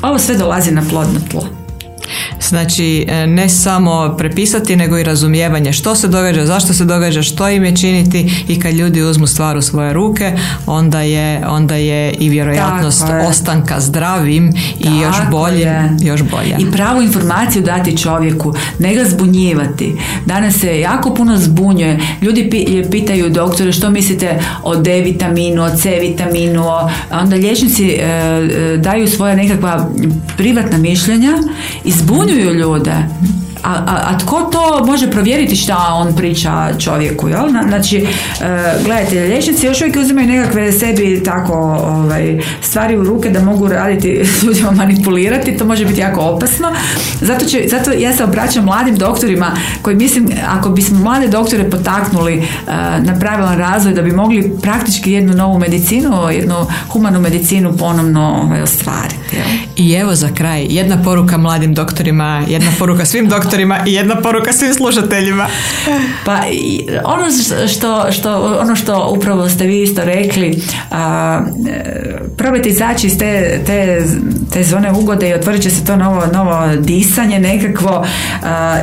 ovo 0.02 0.20
sve 0.20 0.36
dolazi 0.36 0.72
na 0.72 0.84
plodno 0.90 1.20
tlo. 1.32 1.63
Znači, 2.42 3.06
e, 3.10 3.28
ne 3.28 3.50
samo 3.50 4.16
prepisati, 4.18 4.76
nego 4.76 4.98
i 4.98 5.04
razumijevanje 5.04 5.74
što 5.74 5.96
se 5.96 6.08
događa, 6.08 6.46
zašto 6.46 6.74
se 6.74 6.86
događa, 6.86 7.24
što 7.24 7.50
im 7.50 7.64
je 7.64 7.76
činiti 7.76 8.44
i 8.48 8.60
kad 8.60 8.74
ljudi 8.74 9.02
uzmu 9.02 9.28
stvar 9.28 9.58
u 9.58 9.62
svoje 9.62 9.94
ruke, 9.94 10.38
onda 10.66 11.02
je, 11.02 11.48
onda 11.48 11.76
je 11.76 12.14
i 12.14 12.30
vjerojatnost 12.30 13.06
je. 13.10 13.28
ostanka 13.28 13.80
zdravim 13.80 14.54
i 14.80 14.88
još 15.04 15.16
bolje, 15.32 15.60
je. 15.60 15.98
još 16.02 16.22
bolje. 16.22 16.56
I 16.60 16.72
pravu 16.72 17.02
informaciju 17.02 17.64
dati 17.64 17.98
čovjeku, 17.98 18.54
ne 18.80 18.96
ga 18.96 19.04
zbunjivati. 19.06 19.96
Danas 20.26 20.60
se 20.60 20.80
jako 20.80 21.14
puno 21.14 21.38
zbunjuje. 21.38 22.00
Ljudi 22.22 22.50
pi- 22.52 22.92
pitaju 22.92 23.30
doktore 23.30 23.72
što 23.72 23.90
mislite 23.90 24.40
o 24.64 24.76
D 24.76 25.02
vitaminu, 25.02 25.64
o 25.64 25.70
C 25.78 26.00
vitaminu, 26.02 26.64
onda 27.12 27.36
liječnici 27.36 27.90
e, 27.90 28.04
e, 28.04 28.78
daju 28.78 29.08
svoja 29.08 29.36
nekakva 29.36 29.90
privatna 30.38 30.78
mišljenja 30.78 31.34
i 31.84 31.92
zbunjuju 31.98 32.54
ljude. 32.54 32.96
A, 33.64 33.72
a, 33.72 34.02
a 34.06 34.18
tko 34.18 34.42
to 34.42 34.86
može 34.86 35.12
provjeriti 35.12 35.56
šta 35.56 35.78
on 35.94 36.16
priča 36.16 36.70
čovjeku, 36.80 37.30
jel? 37.30 37.52
Na- 37.52 37.64
Znači, 37.68 37.98
e, 37.98 38.06
gledajte, 38.86 39.20
liječnici 39.20 39.66
još 39.66 39.82
uvijek 39.82 39.96
uzimaju 39.98 40.28
nekakve 40.28 40.72
sebi 40.72 41.24
tako 41.26 41.54
ovaj, 41.88 42.40
stvari 42.62 42.98
u 42.98 43.04
ruke 43.04 43.30
da 43.30 43.42
mogu 43.42 43.68
raditi 43.68 44.08
ljudima 44.44 44.72
manipulirati, 44.72 45.58
to 45.58 45.66
može 45.66 45.86
biti 45.86 46.02
jako 46.02 46.22
opasno. 46.22 46.68
Zato, 47.22 47.46
će, 47.46 47.64
zato 47.68 47.92
ja 47.92 48.14
se 48.14 48.24
obraćam 48.24 48.66
mladim 48.66 48.96
doktorima 48.96 49.52
koji 49.82 49.96
mislim, 49.96 50.30
ako 50.48 50.70
bismo 50.70 51.00
mlade 51.00 51.28
doktore 51.28 51.70
potaknuli 51.70 52.34
e, 52.34 52.44
na 53.00 53.20
pravilan 53.20 53.58
razvoj 53.58 53.94
da 53.94 54.02
bi 54.02 54.12
mogli 54.12 54.52
praktički 54.62 55.12
jednu 55.12 55.34
novu 55.34 55.60
medicinu, 55.60 56.30
jednu 56.32 56.56
humanu 56.90 57.22
medicinu 57.22 57.78
ponovno 57.78 58.42
ovaj, 58.44 58.62
ostvariti. 58.62 59.36
Jel? 59.36 59.46
I 59.76 59.94
evo 59.94 60.16
za 60.16 60.30
kraj, 60.36 60.66
jedna 60.70 61.04
poruka 61.04 61.38
mladim 61.38 61.74
doktorima, 61.74 62.44
jedna 62.48 62.72
poruka 62.80 63.06
svim 63.06 63.28
doktorima 63.30 63.53
i 63.86 63.94
jedna 63.94 64.22
poruka 64.22 64.54
svim 64.54 64.74
slušateljima. 64.74 65.48
Pa 66.26 66.40
ono 67.04 67.24
što, 67.68 68.12
što, 68.12 68.60
ono 68.62 68.76
što 68.76 69.10
upravo 69.18 69.50
ste 69.50 69.66
vi 69.66 69.82
isto 69.82 70.04
rekli, 70.04 70.62
a, 70.92 71.42
e, 71.70 72.20
probajte 72.38 72.70
izaći 72.70 73.08
iz 73.08 73.18
te, 73.18 73.62
te, 73.66 74.04
te 74.54 74.64
zone 74.64 74.92
ugode 74.92 75.30
i 75.30 75.34
otvorit 75.34 75.62
će 75.62 75.70
se 75.70 75.86
to 75.86 75.96
novo, 75.96 76.24
novo 76.34 76.76
disanje 76.80 77.40
nekakvo. 77.40 78.06
a, 78.44 78.80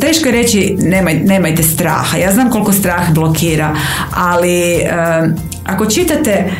Teško 0.00 0.28
je 0.28 0.32
reći 0.32 0.76
nemaj, 0.78 1.14
nemajte 1.14 1.62
straha. 1.62 2.16
Ja 2.16 2.32
znam 2.32 2.50
koliko 2.50 2.72
strah 2.72 3.12
blokira, 3.14 3.74
ali 4.14 4.74
e, 4.74 4.88
ako 5.64 5.86
čitate 5.86 6.50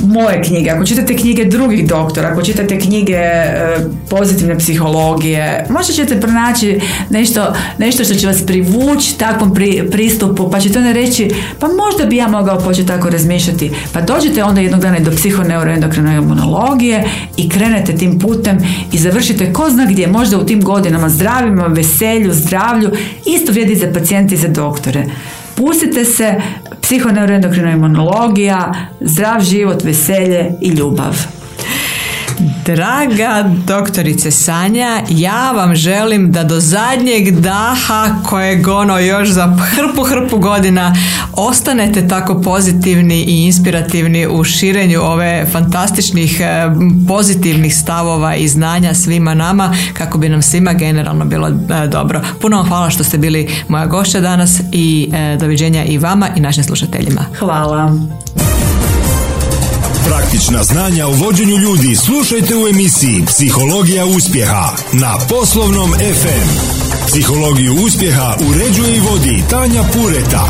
moje 0.00 0.42
knjige, 0.42 0.70
ako 0.70 0.84
čitate 0.84 1.16
knjige 1.16 1.44
drugih 1.44 1.88
doktora, 1.88 2.28
ako 2.28 2.42
čitate 2.42 2.78
knjige 2.78 3.12
e, 3.12 3.76
pozitivne 4.10 4.58
psihologije, 4.58 5.66
možda 5.70 5.92
ćete 5.92 6.20
pronaći 6.20 6.80
nešto, 7.10 7.54
nešto 7.78 8.04
što 8.04 8.14
će 8.14 8.26
vas 8.26 8.46
privući 8.46 9.18
takvom 9.18 9.54
pri- 9.54 9.90
pristupu, 9.90 10.50
pa 10.50 10.60
ćete 10.60 10.78
onda 10.78 10.92
reći, 10.92 11.30
pa 11.58 11.66
možda 11.66 12.06
bi 12.06 12.16
ja 12.16 12.28
mogao 12.28 12.58
početi 12.58 12.88
tako 12.88 13.10
razmišljati. 13.10 13.70
Pa 13.92 14.00
dođete 14.00 14.44
onda 14.44 14.60
jednog 14.60 14.80
dana 14.80 14.98
do 14.98 15.10
psihoneuroendokrinoj 15.10 16.16
imunologije 16.16 17.04
i 17.36 17.48
krenete 17.48 17.96
tim 17.96 18.18
putem 18.18 18.58
i 18.92 18.98
završite 18.98 19.52
ko 19.52 19.70
zna 19.70 19.86
gdje, 19.86 20.06
možda 20.06 20.38
u 20.38 20.46
tim 20.46 20.62
godinama 20.62 21.08
zdravima, 21.08 21.66
veselju, 21.66 22.32
zdravlju, 22.32 22.90
isto 23.26 23.52
vrijedi 23.52 23.76
za 23.76 23.86
pacijente 23.94 24.34
i 24.34 24.38
za 24.38 24.48
doktore. 24.48 25.04
Pustite 25.54 26.04
se, 26.04 26.34
psihoneuroendokrina 26.92 27.70
imunologija, 27.72 28.74
zdrav 29.00 29.40
život, 29.40 29.84
veselje 29.84 30.52
i 30.60 30.68
ljubav. 30.68 31.16
Draga 32.66 33.44
doktorice 33.66 34.30
Sanja, 34.30 35.02
ja 35.10 35.52
vam 35.52 35.74
želim 35.74 36.32
da 36.32 36.44
do 36.44 36.60
zadnjeg 36.60 37.30
daha 37.30 38.22
kojeg 38.26 38.68
ono 38.68 38.98
još 38.98 39.28
za 39.28 39.56
hrpu 39.56 40.02
hrpu 40.02 40.38
godina 40.38 40.94
ostanete 41.32 42.08
tako 42.08 42.40
pozitivni 42.42 43.22
i 43.22 43.44
inspirativni 43.46 44.26
u 44.26 44.44
širenju 44.44 45.00
ove 45.00 45.46
fantastičnih 45.52 46.40
e, 46.40 46.66
pozitivnih 47.08 47.76
stavova 47.76 48.36
i 48.36 48.48
znanja 48.48 48.94
svima 48.94 49.34
nama 49.34 49.74
kako 49.92 50.18
bi 50.18 50.28
nam 50.28 50.42
svima 50.42 50.72
generalno 50.72 51.24
bilo 51.24 51.48
e, 51.48 51.88
dobro. 51.88 52.20
Puno 52.40 52.56
vam 52.56 52.68
hvala 52.68 52.90
što 52.90 53.04
ste 53.04 53.18
bili 53.18 53.48
moja 53.68 53.86
gošća 53.86 54.20
danas 54.20 54.60
i 54.72 55.10
e, 55.12 55.36
doviđenja 55.40 55.84
i 55.84 55.98
vama 55.98 56.28
i 56.36 56.40
našim 56.40 56.64
slušateljima. 56.64 57.24
Hvala. 57.38 57.92
Praktična 60.16 60.62
znanja 60.62 61.06
o 61.06 61.12
vođenju 61.12 61.56
ljudi 61.56 61.96
slušajte 61.96 62.56
u 62.56 62.68
emisiji 62.68 63.24
Psihologija 63.26 64.06
uspjeha 64.06 64.76
na 64.92 65.18
Poslovnom 65.28 65.90
FM. 65.92 66.48
Psihologiju 67.06 67.74
uspjeha 67.74 68.36
uređuje 68.50 68.96
i 68.96 69.00
vodi 69.00 69.44
Tanja 69.50 69.82
Pureta. 69.92 70.48